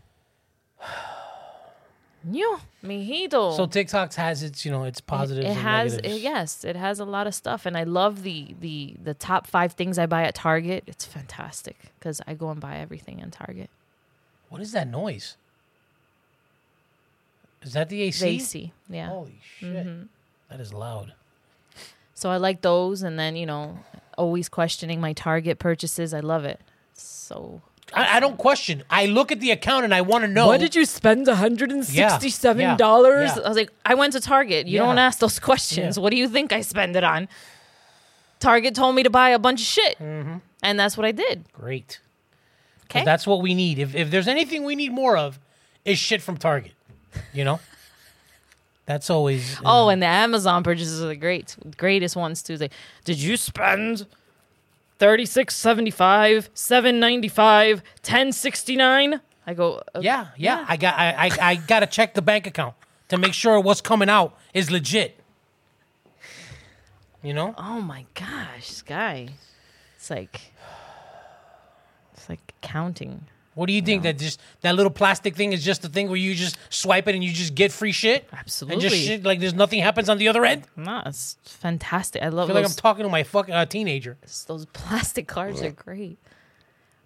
[2.31, 3.55] Yo, mijito.
[3.55, 5.45] So TikTok has its, you know, its positives.
[5.45, 8.55] it and has it, yes, it has a lot of stuff, and I love the
[8.61, 10.83] the the top five things I buy at Target.
[10.87, 13.69] It's fantastic because I go and buy everything in Target.
[14.49, 15.35] What is that noise?
[17.61, 18.19] Is that the AC?
[18.25, 19.07] The AC, yeah.
[19.09, 20.03] Holy shit, Mm-hmm.
[20.49, 21.13] That is loud.
[22.13, 23.79] So I like those, and then you know,
[24.17, 26.13] always questioning my Target purchases.
[26.13, 26.61] I love it.
[26.93, 27.61] So
[27.95, 28.83] I, I don't question.
[28.89, 30.47] I look at the account and I want to know.
[30.47, 31.89] What did you spend $167?
[31.93, 32.17] Yeah,
[32.59, 32.75] yeah.
[32.79, 34.67] I was like, I went to Target.
[34.67, 34.85] You Yeah.
[34.85, 35.97] don't ask those questions.
[35.97, 36.03] Yeah.
[36.03, 37.27] What do you think I spend it on?
[38.39, 39.97] Target told me to buy a bunch of shit.
[39.99, 40.37] Mm-hmm.
[40.63, 41.45] And that's what I did.
[41.53, 41.99] Great.
[42.89, 43.05] 'Cause Okay.
[43.05, 43.79] That's what we need.
[43.79, 45.39] If if there's anything we need more of,
[45.85, 46.73] is shit from Target.
[47.33, 47.59] You know.
[48.85, 49.57] That's always.
[49.59, 52.57] uh, Oh, and the Amazon purchases are the great, greatest ones too.
[52.57, 52.69] They,
[53.05, 54.05] did you spend
[55.03, 59.19] thirty six seventy five, seven ninety five, ten sixty nine?
[59.45, 60.63] I go, uh, Yeah, yeah.
[60.65, 62.73] I got I, I I gotta check the bank account
[63.09, 65.19] to make sure what's coming out is legit.
[67.21, 67.53] You know?
[67.57, 69.27] Oh my gosh, this guy.
[69.97, 70.39] It's like,
[72.13, 73.25] it's like counting.
[73.55, 76.17] What do you think that just that little plastic thing is just the thing where
[76.17, 78.27] you just swipe it and you just get free shit?
[78.33, 78.73] Absolutely.
[78.73, 80.63] And just shit like there's nothing happens on the other end?
[80.77, 82.23] I No, it's fantastic.
[82.23, 84.17] I love feel like I'm those, talking to my fucking uh, teenager.
[84.47, 86.17] those plastic cards are great.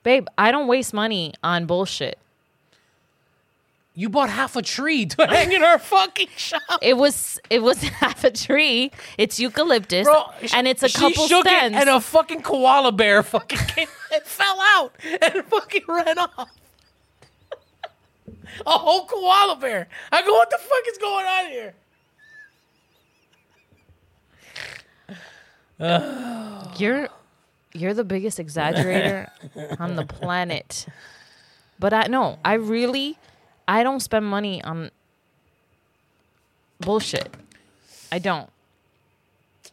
[0.04, 2.18] Babe, I don't waste money on bullshit.
[3.98, 6.62] You bought half a tree to hang in our fucking shop.
[6.84, 8.92] It was it was half a tree.
[9.18, 10.24] It's eucalyptus, Bro,
[10.54, 11.76] and it's a couple shook stems.
[11.76, 16.48] And a fucking koala bear fucking came and fell out and fucking ran off.
[18.68, 19.88] a whole koala bear.
[20.12, 21.74] I go, what the fuck is going on here?
[26.78, 27.10] You're
[27.74, 29.32] you're the biggest exaggerator
[29.80, 30.86] on the planet.
[31.80, 33.18] But I no, I really
[33.68, 34.92] I don't spend money on
[36.80, 37.30] bullshit.
[38.12, 38.50] I don't.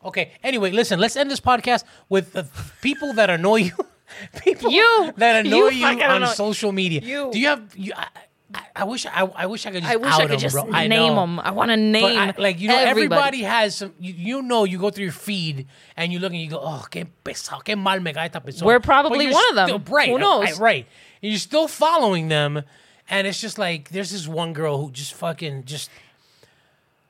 [0.05, 0.33] Okay.
[0.43, 0.99] Anyway, listen.
[0.99, 2.47] Let's end this podcast with the
[2.83, 3.73] people that annoy you.
[4.43, 5.13] people You!
[5.17, 7.01] that annoy You you, on annoy- social media.
[7.01, 7.31] You.
[7.33, 7.63] Do you have?
[7.77, 8.07] You, I,
[8.55, 9.07] I, I wish.
[9.07, 9.93] I, I wish I could just.
[9.93, 10.65] I wish out I could them, just bro.
[10.65, 11.41] Name them.
[11.41, 13.21] I want to name I, like you know, everybody.
[13.23, 13.95] everybody has some.
[13.99, 15.67] You, you know, you go through your feed
[15.97, 18.67] and you look and you go, "Oh, qué pesado, qué mal me cae esta persona."
[18.67, 19.85] We're probably one of them.
[19.89, 20.09] right?
[20.11, 20.45] Who knows?
[20.45, 20.59] Right.
[20.59, 20.87] right.
[21.23, 22.63] And you're still following them,
[23.09, 25.91] and it's just like there's this one girl who just fucking just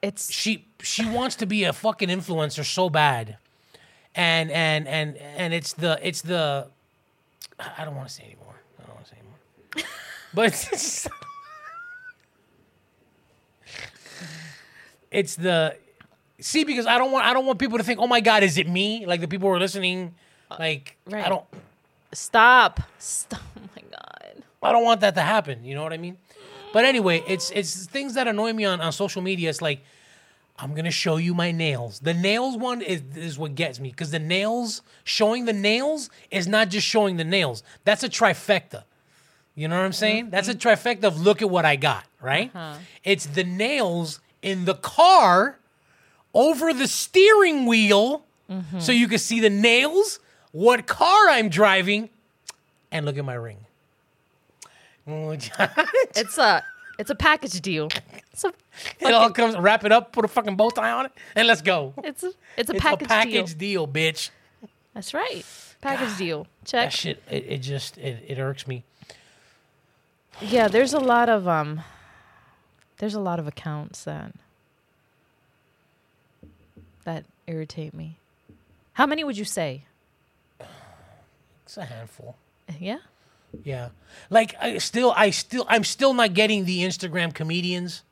[0.02, 3.36] It's she she wants to be a fucking influencer so bad
[4.14, 6.66] and and and and it's the it's the
[7.58, 8.54] I- I don't want to say anymore.
[8.80, 9.88] I don't want to say anymore.
[10.34, 11.08] but it's, just-
[15.10, 15.76] it's the
[16.40, 18.58] see because I don't want I don't want people to think, oh my god, is
[18.58, 19.06] it me?
[19.06, 20.14] Like the people who are listening,
[20.58, 21.44] like I don't
[22.12, 22.80] Stop.
[22.98, 23.40] Stop.
[24.64, 25.64] I don't want that to happen.
[25.64, 26.16] You know what I mean?
[26.72, 29.48] But anyway, it's it's things that annoy me on, on social media.
[29.48, 29.84] It's like
[30.58, 32.00] I'm gonna show you my nails.
[32.00, 36.48] The nails one is is what gets me because the nails showing the nails is
[36.48, 37.62] not just showing the nails.
[37.84, 38.84] That's a trifecta.
[39.54, 40.30] You know what I'm saying?
[40.30, 42.04] That's a trifecta of look at what I got.
[42.20, 42.50] Right?
[42.54, 42.78] Uh-huh.
[43.04, 45.58] It's the nails in the car
[46.32, 48.80] over the steering wheel, mm-hmm.
[48.80, 50.18] so you can see the nails,
[50.50, 52.10] what car I'm driving,
[52.90, 53.63] and look at my ring.
[55.06, 56.64] It's a
[56.98, 57.88] it's a package deal.
[58.32, 58.52] It's a
[59.00, 61.62] It all comes, wrap it up, put a fucking bow tie on it, and let's
[61.62, 61.92] go.
[62.02, 63.86] it's a it's a It's package, a package deal.
[63.86, 64.30] deal, bitch.
[64.94, 65.44] That's right.
[65.80, 66.46] Package deal.
[66.62, 66.90] That Check.
[66.92, 68.84] shit, it, it just, it, it irks me.
[70.40, 71.82] Yeah, there's a lot of um
[72.98, 74.32] there's a lot of accounts that
[77.04, 78.16] that irritate me.
[78.94, 79.82] How many would you say?
[81.64, 82.36] It's a handful.
[82.78, 82.98] Yeah?
[83.62, 83.90] Yeah.
[84.30, 88.02] Like, I still, I still, I'm still not getting the Instagram comedians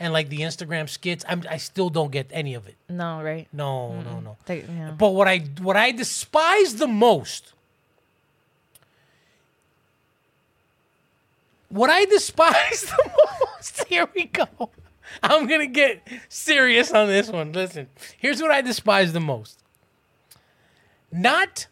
[0.00, 1.24] and like the Instagram skits.
[1.28, 2.76] I'm, I still don't get any of it.
[2.88, 3.48] No, right?
[3.52, 4.36] No, no, no.
[4.46, 4.92] They, yeah.
[4.96, 7.52] But what I what I despise the most,
[11.68, 13.10] what I despise the
[13.40, 14.70] most, here we go.
[15.22, 17.52] I'm gonna get serious on this one.
[17.52, 19.58] Listen, here's what I despise the most.
[21.10, 21.66] Not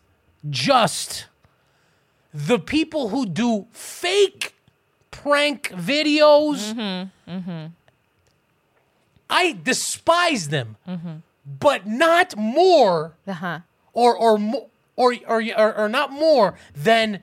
[0.48, 1.26] just
[2.36, 4.54] the people who do fake
[5.10, 6.74] prank videos.
[6.74, 7.66] Mm-hmm, mm-hmm.
[9.30, 11.16] I despise them, mm-hmm.
[11.46, 13.60] but not more Uh-huh.
[13.92, 14.38] or or
[14.96, 17.20] or or or, or not more than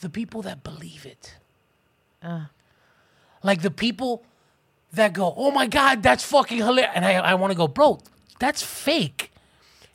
[0.00, 1.36] the people that believe it.
[2.22, 2.46] Uh.
[3.42, 4.24] Like the people
[4.92, 8.00] that go, "Oh my god, that's fucking hilarious," and I I want to go, bro,
[8.38, 9.30] that's fake.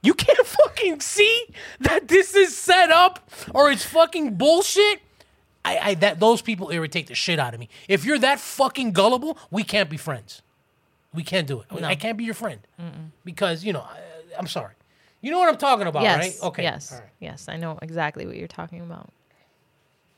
[0.02, 1.46] You can't fucking see
[1.82, 5.02] that this is set up or it's fucking bullshit.
[5.66, 7.70] I, I that those people irritate the shit out of me.
[7.88, 10.42] If you're that fucking gullible, we can't be friends.
[11.14, 11.84] We can't do it.
[11.84, 12.62] I can't be your friend
[13.26, 14.00] because you know I,
[14.38, 14.74] I'm sorry.
[15.22, 16.18] You know what I'm talking about, yes.
[16.18, 16.48] right?
[16.48, 16.64] Okay.
[16.64, 16.94] Yes.
[16.94, 17.02] Right.
[17.20, 19.12] Yes, I know exactly what you're talking about.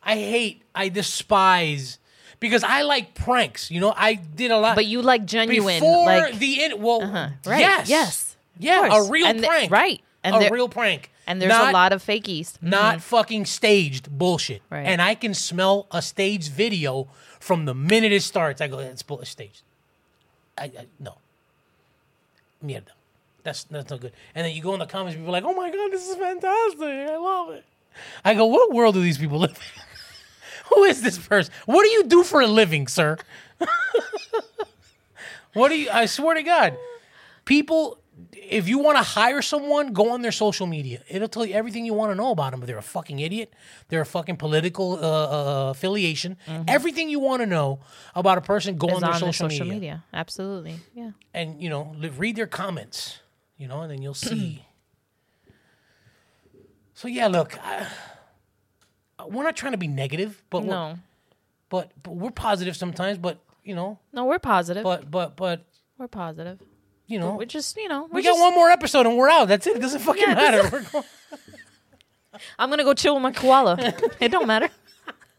[0.03, 1.99] I hate, I despise
[2.39, 3.71] because I like pranks.
[3.71, 4.75] You know, I did a lot.
[4.75, 7.29] But you like genuine before like the in, well, uh-huh.
[7.45, 7.59] right.
[7.59, 8.30] yes, Yes.
[8.59, 10.01] Yeah, a real And the- prank, right.
[10.23, 12.53] And a real prank, and there's Not- a lot of fakies.
[12.61, 12.99] not mm-hmm.
[12.99, 14.61] fucking staged bullshit.
[14.69, 14.85] Right.
[14.85, 17.07] And I can smell a staged video
[17.39, 18.61] from the minute it starts.
[18.61, 19.63] I go, it's staged.
[20.57, 21.15] I, I no,
[22.63, 22.93] mierda.
[23.43, 24.13] That's that's not good.
[24.35, 26.15] And then you go in the comments, people are like, "Oh my god, this is
[26.15, 27.09] fantastic!
[27.09, 27.65] I love it."
[28.23, 29.81] I go, "What world do these people live in?
[30.75, 31.53] Who is this person?
[31.65, 33.17] What do you do for a living, sir?
[35.53, 35.89] what do you?
[35.89, 36.77] I swear to God,
[37.45, 37.97] people."
[38.34, 41.01] If you want to hire someone, go on their social media.
[41.09, 42.61] It'll tell you everything you want to know about them.
[42.61, 43.53] If they're a fucking idiot,
[43.89, 44.97] they're a fucking political uh,
[45.67, 46.38] uh, affiliation.
[46.67, 47.80] Everything you want to know
[48.15, 50.03] about a person, go Is on their on social, social media media.
[50.13, 50.76] Absolutely.
[50.93, 51.11] Yeah.
[51.34, 53.19] and you know read their comments
[53.57, 54.65] you know and then you'll see
[56.93, 57.88] so yeah look I,
[59.28, 60.99] we're not trying to be negative but we're, No.
[61.69, 64.84] but but we're positive sometimes but you know No, we're positive.
[64.84, 65.65] but but but
[65.97, 66.59] we're positive.
[67.12, 69.68] You know We're just, you know, got just, one more episode and we're out that's
[69.68, 71.03] it it doesn't fucking Yeah, matter we're going,
[72.57, 73.78] I'm gonna go chill with my koala.
[74.20, 74.70] it don't matter.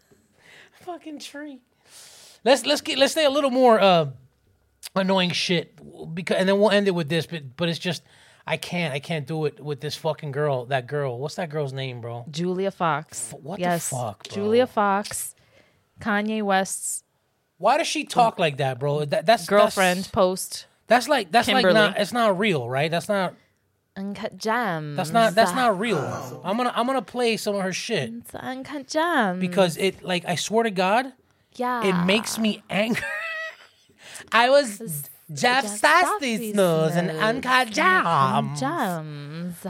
[0.83, 1.61] fucking tree
[2.45, 4.07] let's let's get let's say a little more uh
[4.97, 5.79] annoying shit
[6.15, 8.03] because and then we'll end it with this but but it's just
[8.47, 11.73] I can't I can't do it with this fucking girl that girl what's that girl's
[11.73, 13.33] name bro Julia Fox.
[13.41, 13.89] what the yes.
[13.89, 14.35] fuck, bro?
[14.35, 15.35] Julia Fox,
[16.01, 17.05] Kanye West's
[17.59, 19.05] Why does she talk like that, bro?
[19.05, 21.75] That, that's girlfriend That's, post that's like that's Kimberly.
[21.75, 22.01] like not.
[22.01, 22.91] It's not real, right?
[22.91, 23.35] That's not.
[23.97, 24.97] Uncut Gems.
[24.97, 25.35] That's not.
[25.35, 25.99] That's not real.
[26.45, 26.73] I'm gonna.
[26.75, 29.41] I'm gonna play some of her shit It's Uncut Gems.
[29.41, 30.03] because it.
[30.03, 31.13] Like I swear to God,
[31.57, 31.85] yeah.
[31.85, 33.03] it makes me angry.
[34.33, 38.57] I was Jeff Safdie's nose and uncut jam.
[38.57, 39.67] Gems.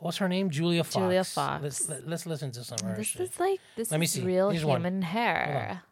[0.00, 0.50] What's her name?
[0.50, 0.94] Julia Fox.
[0.96, 1.62] Julia Fox.
[1.62, 3.20] Let's, let, let's listen to some of her This shit.
[3.22, 4.22] is like this Let me is see.
[4.22, 4.80] real Here's one.
[4.80, 5.82] human hair.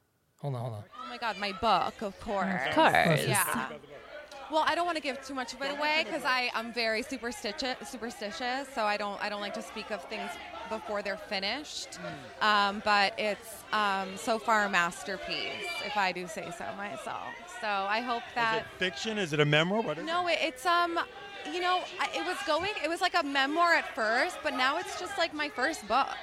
[0.40, 0.84] Hold on, hold on.
[1.04, 2.62] Oh my god, my book, of course.
[2.68, 3.26] Of course.
[3.26, 3.68] Yeah.
[4.50, 7.02] Well, I don't want to give too much of it away because I am very
[7.02, 8.66] superstitious, superstitious.
[8.74, 10.30] So I don't I don't like to speak of things
[10.68, 11.98] before they're finished.
[12.40, 17.28] Um, but it's um, so far a masterpiece, if I do say so myself.
[17.60, 19.18] So I hope Is that it fiction?
[19.18, 19.82] Is it a memoir?
[19.82, 20.98] What is no, it, it's um,
[21.52, 21.80] you know,
[22.14, 22.72] it was going.
[22.82, 26.16] It was like a memoir at first, but now it's just like my first book.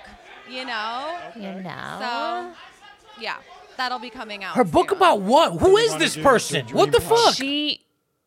[0.50, 1.18] You know.
[1.36, 1.98] You know.
[2.00, 3.38] So, yeah,
[3.78, 4.56] that'll be coming out.
[4.56, 4.98] Her book soon.
[4.98, 5.60] about what?
[5.60, 6.66] Who you is wanna this person?
[6.72, 7.36] What the fuck?
[7.36, 7.82] she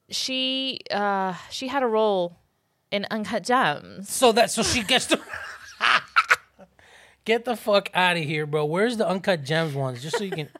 [0.09, 2.39] she uh she had a role
[2.91, 4.09] in Uncut Gems.
[4.11, 5.21] So that so she gets to
[7.25, 8.65] get the fuck out of here, bro.
[8.65, 10.03] Where's the uncut gems ones?
[10.03, 10.49] Just so you can.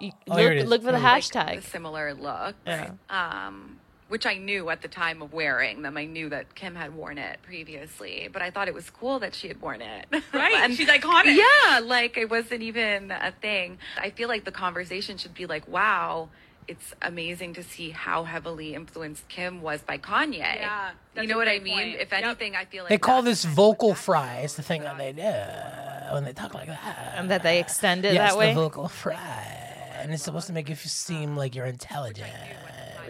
[0.00, 1.62] You- Oh, look, look for the Here it hashtag.
[1.64, 2.54] similar look.
[2.64, 2.92] Yeah.
[3.10, 3.77] Um,
[4.08, 5.96] which I knew at the time of wearing them.
[5.96, 9.34] I knew that Kim had worn it previously, but I thought it was cool that
[9.34, 10.06] she had worn it.
[10.32, 11.36] Right, And- she's iconic.
[11.36, 13.78] Yeah, like it wasn't even a thing.
[14.00, 16.28] I feel like the conversation should be like, wow,
[16.66, 20.38] it's amazing to see how heavily influenced Kim was by Kanye.
[20.38, 21.74] Yeah, you know a what I mean?
[21.74, 22.00] point.
[22.00, 22.22] If Yep.
[22.24, 24.40] anything, I feel like They call this vocal fry.
[24.44, 27.14] It's the thing that they do when they talk like that.
[27.16, 28.48] And that they extend it yes, that way.
[28.54, 29.54] the vocal fry.
[30.00, 32.30] And it's supposed to make you seem like you're intelligent.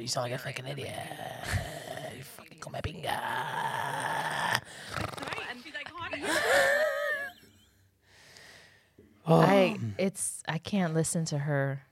[0.00, 0.94] You sound like a fucking idiot.
[2.16, 3.18] You fucking come pinga.
[5.20, 5.62] Right, and.
[9.30, 9.78] I Oh.
[9.98, 11.82] it's I can't listen to her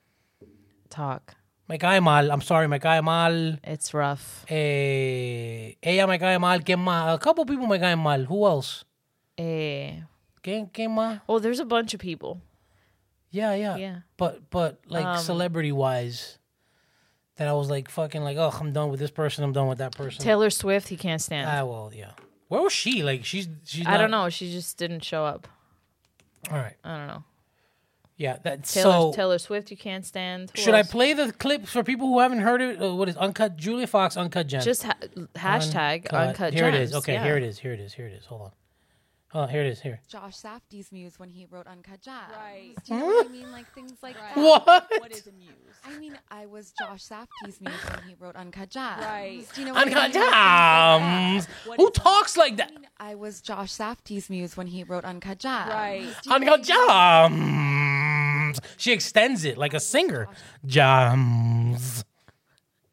[0.89, 1.35] talk.
[1.69, 2.31] Me cae mal.
[2.31, 3.57] I'm sorry, me cae mal.
[3.63, 4.45] It's rough.
[4.49, 6.59] Eh, ella me cae mal.
[6.61, 7.13] ¿Quién más?
[7.13, 8.23] A couple people me caen mal.
[8.25, 8.85] Who else?
[9.37, 10.01] Eh,
[10.41, 11.21] ¿Quién, quién más?
[11.27, 12.41] well, there's a bunch of people.
[13.29, 13.75] Yeah, yeah.
[13.75, 13.97] Yeah.
[14.17, 16.39] But but like Um, celebrity wise,
[17.37, 19.43] that I was like fucking like, oh, I'm done with this person.
[19.43, 20.23] I'm done with that person.
[20.23, 21.49] Taylor Swift, he can't stand.
[21.49, 22.11] Ah, well, yeah.
[22.47, 23.03] Where was she?
[23.03, 23.85] Like she's she's.
[23.85, 24.29] I don't know.
[24.29, 25.47] She just didn't show up.
[26.51, 26.75] All right.
[26.83, 27.23] I don't know.
[28.15, 28.37] Yeah.
[28.43, 29.13] That Taylor so.
[29.13, 30.51] Taylor Swift, you can't stand.
[30.55, 32.81] Who should I play the clip for people who haven't heard it?
[32.81, 33.57] Uh, what is uncut?
[33.57, 34.61] Julia Fox, uncut gem.
[34.61, 34.95] Just ha-
[35.35, 36.53] hashtag uncut.
[36.53, 36.89] Here it Gems.
[36.89, 36.95] is.
[36.95, 37.23] Okay, yeah.
[37.23, 37.59] here it is.
[37.59, 37.93] Here it is.
[37.93, 38.25] Here it is.
[38.25, 38.51] Hold on.
[39.33, 39.81] Oh, here it is.
[39.81, 39.99] Here.
[40.07, 42.31] Josh Safdie's muse when he wrote Uncut Gems.
[42.33, 42.73] Right.
[42.85, 43.51] Do you know what I mean?
[43.51, 44.37] Like things like that.
[44.37, 44.87] What?
[44.99, 45.51] What is a muse?
[45.85, 49.01] I mean, I was Josh Safdie's muse when he wrote Uncut Gems.
[49.03, 49.43] Right.
[49.53, 50.13] Do you know what Uncut I mean?
[50.13, 50.99] Like, things like that.
[51.43, 51.47] gems.
[51.67, 52.71] What Who is a- talks like that?
[52.99, 55.69] I was Josh Safdie's muse when he wrote Uncut Gems.
[55.71, 56.03] Right.
[56.23, 56.63] Do you Uncut what
[57.29, 58.59] gems.
[58.77, 60.29] She extends it like a singer.
[60.65, 62.05] Gems.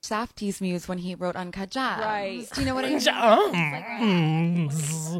[0.03, 2.01] Safdie's muse when he wrote Uncut Gems.
[2.05, 2.47] Right.
[2.53, 4.69] Do you know what I mean?
[4.69, 5.19] Gems.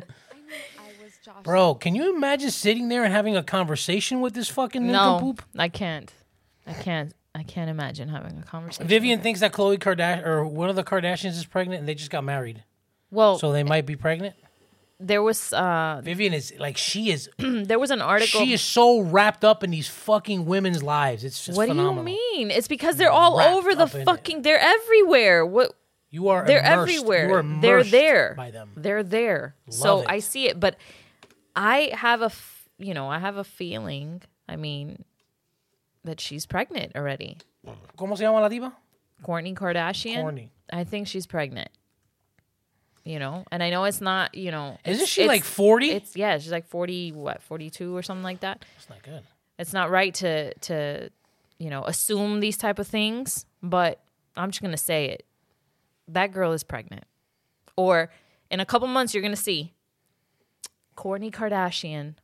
[1.25, 5.13] Josh Bro, can you imagine sitting there and having a conversation with this fucking No,
[5.13, 5.43] nincompoop?
[5.59, 6.13] I can't.
[6.67, 7.15] I can't.
[7.35, 8.87] I can't imagine having a conversation.
[8.87, 12.11] Vivian thinks that Khloe Kardashian or one of the Kardashians is pregnant and they just
[12.11, 12.63] got married.
[13.11, 14.35] Well, So they might be pregnant.
[15.01, 18.41] there was uh Vivian is like she is there was an article.
[18.41, 21.25] she is so wrapped up in these fucking women's lives.
[21.25, 22.05] It's just what phenomenal.
[22.05, 22.51] do you mean?
[22.51, 24.43] It's because they're all Wrapped over the up in fucking.
[24.43, 25.47] They're everywhere.
[25.47, 25.73] What?
[26.11, 26.93] You are They're immersed.
[26.93, 27.39] You everywhere.
[27.39, 28.35] are they're immersed there.
[28.37, 28.71] by them.
[28.77, 29.55] They're there.
[29.71, 30.07] so it.
[30.09, 30.77] I see it, but
[31.57, 34.23] I have a, f- you know, I have a feeling.
[34.49, 35.05] I mean,
[36.05, 37.39] that she's pregnant already.
[37.97, 38.73] ¿Cómo se llama la diva?
[39.23, 40.23] Kourtney Kardashian.
[40.23, 40.49] Kourtney.
[40.71, 41.69] I think she's pregnant.
[43.05, 44.35] You know, and I know it's not.
[44.35, 45.91] You know, Isn't she like 40?
[45.91, 48.65] It's yeah, she's like forty, what, forty two or something like that.
[48.77, 49.23] That's not good.
[49.59, 51.11] It's not right to to,
[51.59, 53.45] you know, assume these type of things.
[53.63, 54.01] But
[54.37, 55.27] I'm just gonna say it.
[56.09, 57.05] That girl is pregnant,
[57.77, 58.11] or
[58.51, 59.75] in a couple months you're gonna see
[61.05, 62.15] Kourtney Kardashian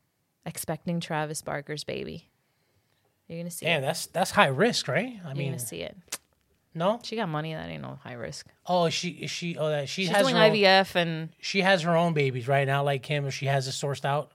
[0.46, 2.30] expecting Travis Barker's baby.
[3.28, 3.80] You're gonna see it.
[3.82, 5.20] that's that's high risk, right?
[5.22, 5.96] I You're mean, gonna see it.
[6.74, 6.98] no.
[7.04, 7.52] She got money.
[7.54, 8.46] That ain't no high risk.
[8.66, 11.60] Oh, she is she oh that she She's has doing her own, IVF and she
[11.60, 13.26] has her own babies right now, like Kim.
[13.26, 14.32] If she has it sourced out,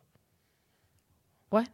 [1.50, 1.68] what?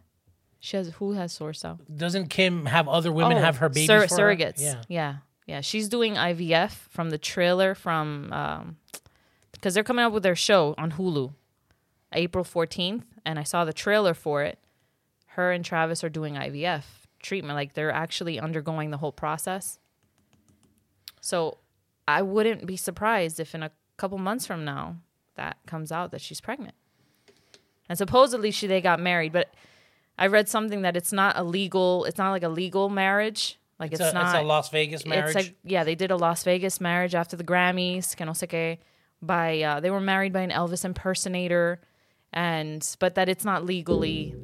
[0.59, 1.79] She has who has sourced out?
[1.95, 3.87] doesn't Kim have other women have her babies?
[3.87, 4.35] sur- for her?
[4.35, 4.61] surrogates.
[4.61, 4.81] Yeah.
[4.87, 5.15] yeah,
[5.45, 5.61] yeah.
[5.61, 8.77] She's doing IVF from the trailer from um,
[9.51, 11.33] because they're coming up with their show on Hulu,
[12.13, 14.59] April fourteenth, and I saw the trailer for it.
[15.27, 16.83] Her and Travis are doing IVF
[17.21, 19.79] treatment, like they're actually undergoing the whole process.
[21.21, 21.59] So,
[22.07, 24.97] I wouldn't be surprised if in a couple months from now
[25.35, 26.73] that comes out that she's pregnant.
[27.87, 29.53] And supposedly she they got married, but
[30.17, 32.05] I read something that it's not a legal.
[32.05, 33.59] It's not like a legal marriage.
[33.79, 34.35] Like It's, it's, a, not.
[34.35, 35.35] it's a Las Vegas marriage.
[35.35, 38.47] It's like yeah, they did a Las Vegas marriage after the Grammys, que no sé
[38.47, 38.77] qué.
[39.21, 41.79] By uh, they were married by an Elvis impersonator,
[42.33, 44.35] and but that it's not legally.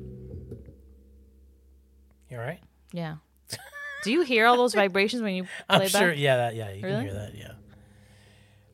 [2.30, 2.60] You're right.
[2.92, 3.16] Yeah.
[4.04, 6.12] Do you hear all those vibrations when you play I'm sure.
[6.14, 6.56] Yeah, that.
[6.56, 6.96] Yeah, you Really?
[6.96, 7.36] can hear that.
[7.36, 7.52] Yeah.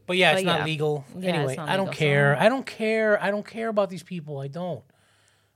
[0.06, 0.66] But yeah, it's But not yeah.
[0.66, 1.06] legal.
[1.16, 2.38] Yeah, it's anyway, not I don't legal, so- care.
[2.40, 3.24] I don't care.
[3.24, 4.40] I don't care about these people.
[4.40, 4.84] I don't.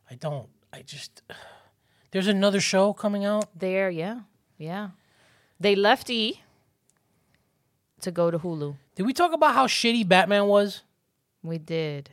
[0.09, 0.47] I don't.
[0.71, 1.21] I just.
[2.11, 3.49] There's another show coming out.
[3.59, 4.21] There, yeah,
[4.57, 4.89] yeah.
[5.59, 6.41] They left E
[8.01, 8.77] to go to Hulu.
[8.95, 10.83] Did we talk about how shitty Batman was?
[11.43, 12.11] We did.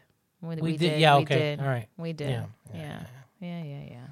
[0.49, 1.01] We, we did- did.
[1.01, 1.61] yeah, we okay, did.
[1.61, 1.89] all right.
[1.97, 2.31] We did.
[2.31, 3.03] Yeah, Yeah.
[3.41, 3.63] Yeah.
[3.63, 3.83] Yeah.
[3.91, 4.07] Yeah.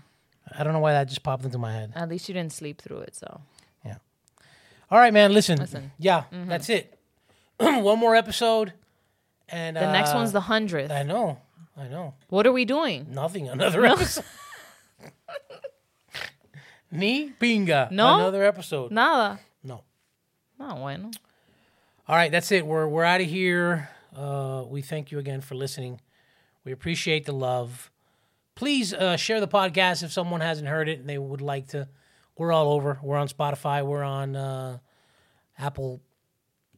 [0.59, 1.93] I don't know why that just popped into my head.
[1.95, 3.15] At least you didn't sleep through it.
[3.15, 3.41] So
[3.85, 3.97] Yeah.
[4.91, 5.33] All right, man.
[5.33, 5.59] Listen.
[5.59, 5.83] Listen.
[5.85, 6.03] Mm-hmm.
[6.03, 6.99] Yeah, that's it.
[7.59, 8.73] One more episode,
[9.49, 10.91] and the next uh, one's the hundredth.
[10.91, 11.39] I know.
[11.77, 12.15] I know.
[12.29, 13.07] What are we doing?
[13.11, 13.49] Nothing.
[13.49, 14.25] Another episode.
[16.91, 17.91] Ni pinga.
[17.91, 18.17] No?
[18.17, 18.91] Another episode.
[18.93, 19.41] Nada.
[19.65, 19.83] No.
[20.61, 21.11] Ah, bueno.
[22.07, 22.67] All right, that's it.
[22.67, 23.89] We're we're out of here.
[24.15, 26.01] Uh, we thank you again for listening.
[26.65, 27.91] We appreciate the love.
[28.55, 31.89] Please uh, share the podcast if someone hasn't heard it and they would like to.
[32.37, 32.99] We're all over.
[33.03, 33.85] We're on Spotify.
[33.85, 34.79] We're on uh,
[35.59, 36.01] Apple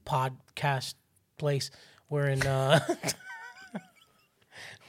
[0.06, 0.94] Podcast
[1.38, 1.70] Place.
[2.08, 2.80] We're in uh,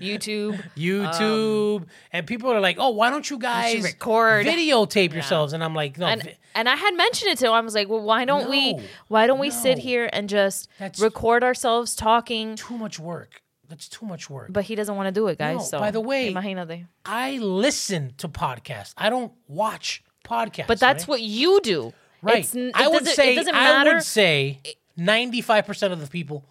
[0.00, 0.62] YouTube.
[0.76, 5.74] YouTube, and people are like, "Oh, why don't you guys record." videotape yourselves?" And I'm
[5.74, 7.52] like, "No, and vi- and I had mentioned it to him.
[7.52, 8.78] I was like, well, why don't we
[9.08, 12.56] why don't we sit here and just That's- record ourselves talking?
[12.56, 13.42] too much work.
[13.70, 15.56] That's too much work." But he doesn't want to do it, guys.
[15.56, 16.86] No, so by the way- imagínate.
[17.06, 18.92] I listen to podcasts.
[18.98, 20.66] I don't watch podcasts.
[20.66, 21.08] But that's right?
[21.08, 21.94] what you do.
[22.20, 22.44] Right.
[22.44, 24.60] It's, it I would say it doesn't I would say
[24.96, 26.44] ninety five percent of the people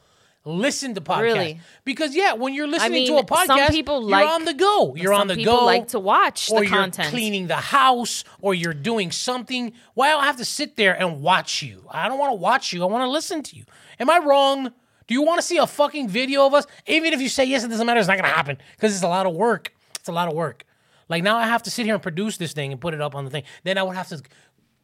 [0.45, 1.21] listen to podcasts.
[1.21, 1.59] Really?
[1.83, 4.53] Because yeah, when you're listening mean, to a podcast, some people you're like- on the
[4.53, 4.95] go.
[4.95, 5.65] You're on the people go.
[5.65, 7.09] like to watch or the you're content.
[7.09, 9.73] cleaning the house, or you're doing something.
[9.93, 11.85] Why do I have to sit there and watch you?
[11.89, 12.83] I don't want to watch you.
[12.83, 13.65] I want to listen to you.
[13.99, 14.71] Am I wrong?
[15.09, 16.67] Do you want to see a fucking video of us?
[16.85, 17.99] Even if you say yes, it doesn't matter.
[17.99, 19.73] It's not gonna happen because it's a lot of work.
[19.95, 20.65] It's a lot of work.
[21.09, 23.15] Like now, I have to sit here and produce this thing and put it up
[23.15, 23.41] on the thing.
[23.63, 24.21] Then I would have to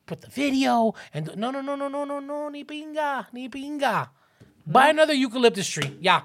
[0.07, 4.09] put the video and no, no, no, no, no, no, no, ni pinga, ni pinga.
[4.65, 5.95] Buy another eucalyptus tree.
[6.01, 6.21] Yeah,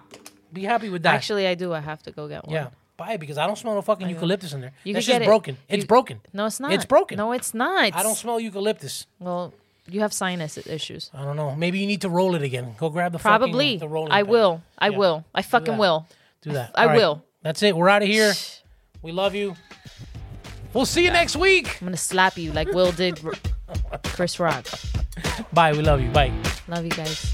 [0.50, 1.16] be happy with that.
[1.16, 1.74] Actually, I do.
[1.74, 2.54] I have to go get one.
[2.54, 4.72] yeah, buy it because I don't smell no fucking eucalyptus in there.
[4.82, 5.26] You That's just get it.
[5.26, 5.58] broken.
[5.68, 6.22] It's You- broken.
[6.32, 6.72] No, it's not.
[6.72, 7.18] It's broken.
[7.18, 7.94] No, it's not.
[7.94, 9.06] I don't smell eucalyptus.
[9.18, 9.52] Well,
[9.92, 11.10] you have sinus issues.
[11.14, 11.54] I don't know.
[11.54, 12.74] Maybe you need to roll it again.
[12.78, 13.74] Go grab the uh, Probably.
[13.76, 14.30] fucking the rolling I pin.
[14.32, 14.62] will.
[14.78, 14.98] I Yeah.
[14.98, 15.24] will.
[15.34, 15.80] I fucking that.
[15.80, 16.06] will.
[16.42, 16.72] Do that.
[16.74, 16.96] I All right.
[16.96, 17.24] will.
[17.42, 17.76] That's it.
[17.76, 18.32] We're out of here.
[19.02, 19.54] We love you.
[20.72, 21.78] We'll see you next week.
[21.80, 23.32] I'm gonna slap you like Will did R-
[24.04, 24.66] Chris Rock.
[25.52, 25.72] Bye.
[25.72, 26.10] We love you.
[26.10, 26.32] Bye.
[26.68, 27.32] Love you guys.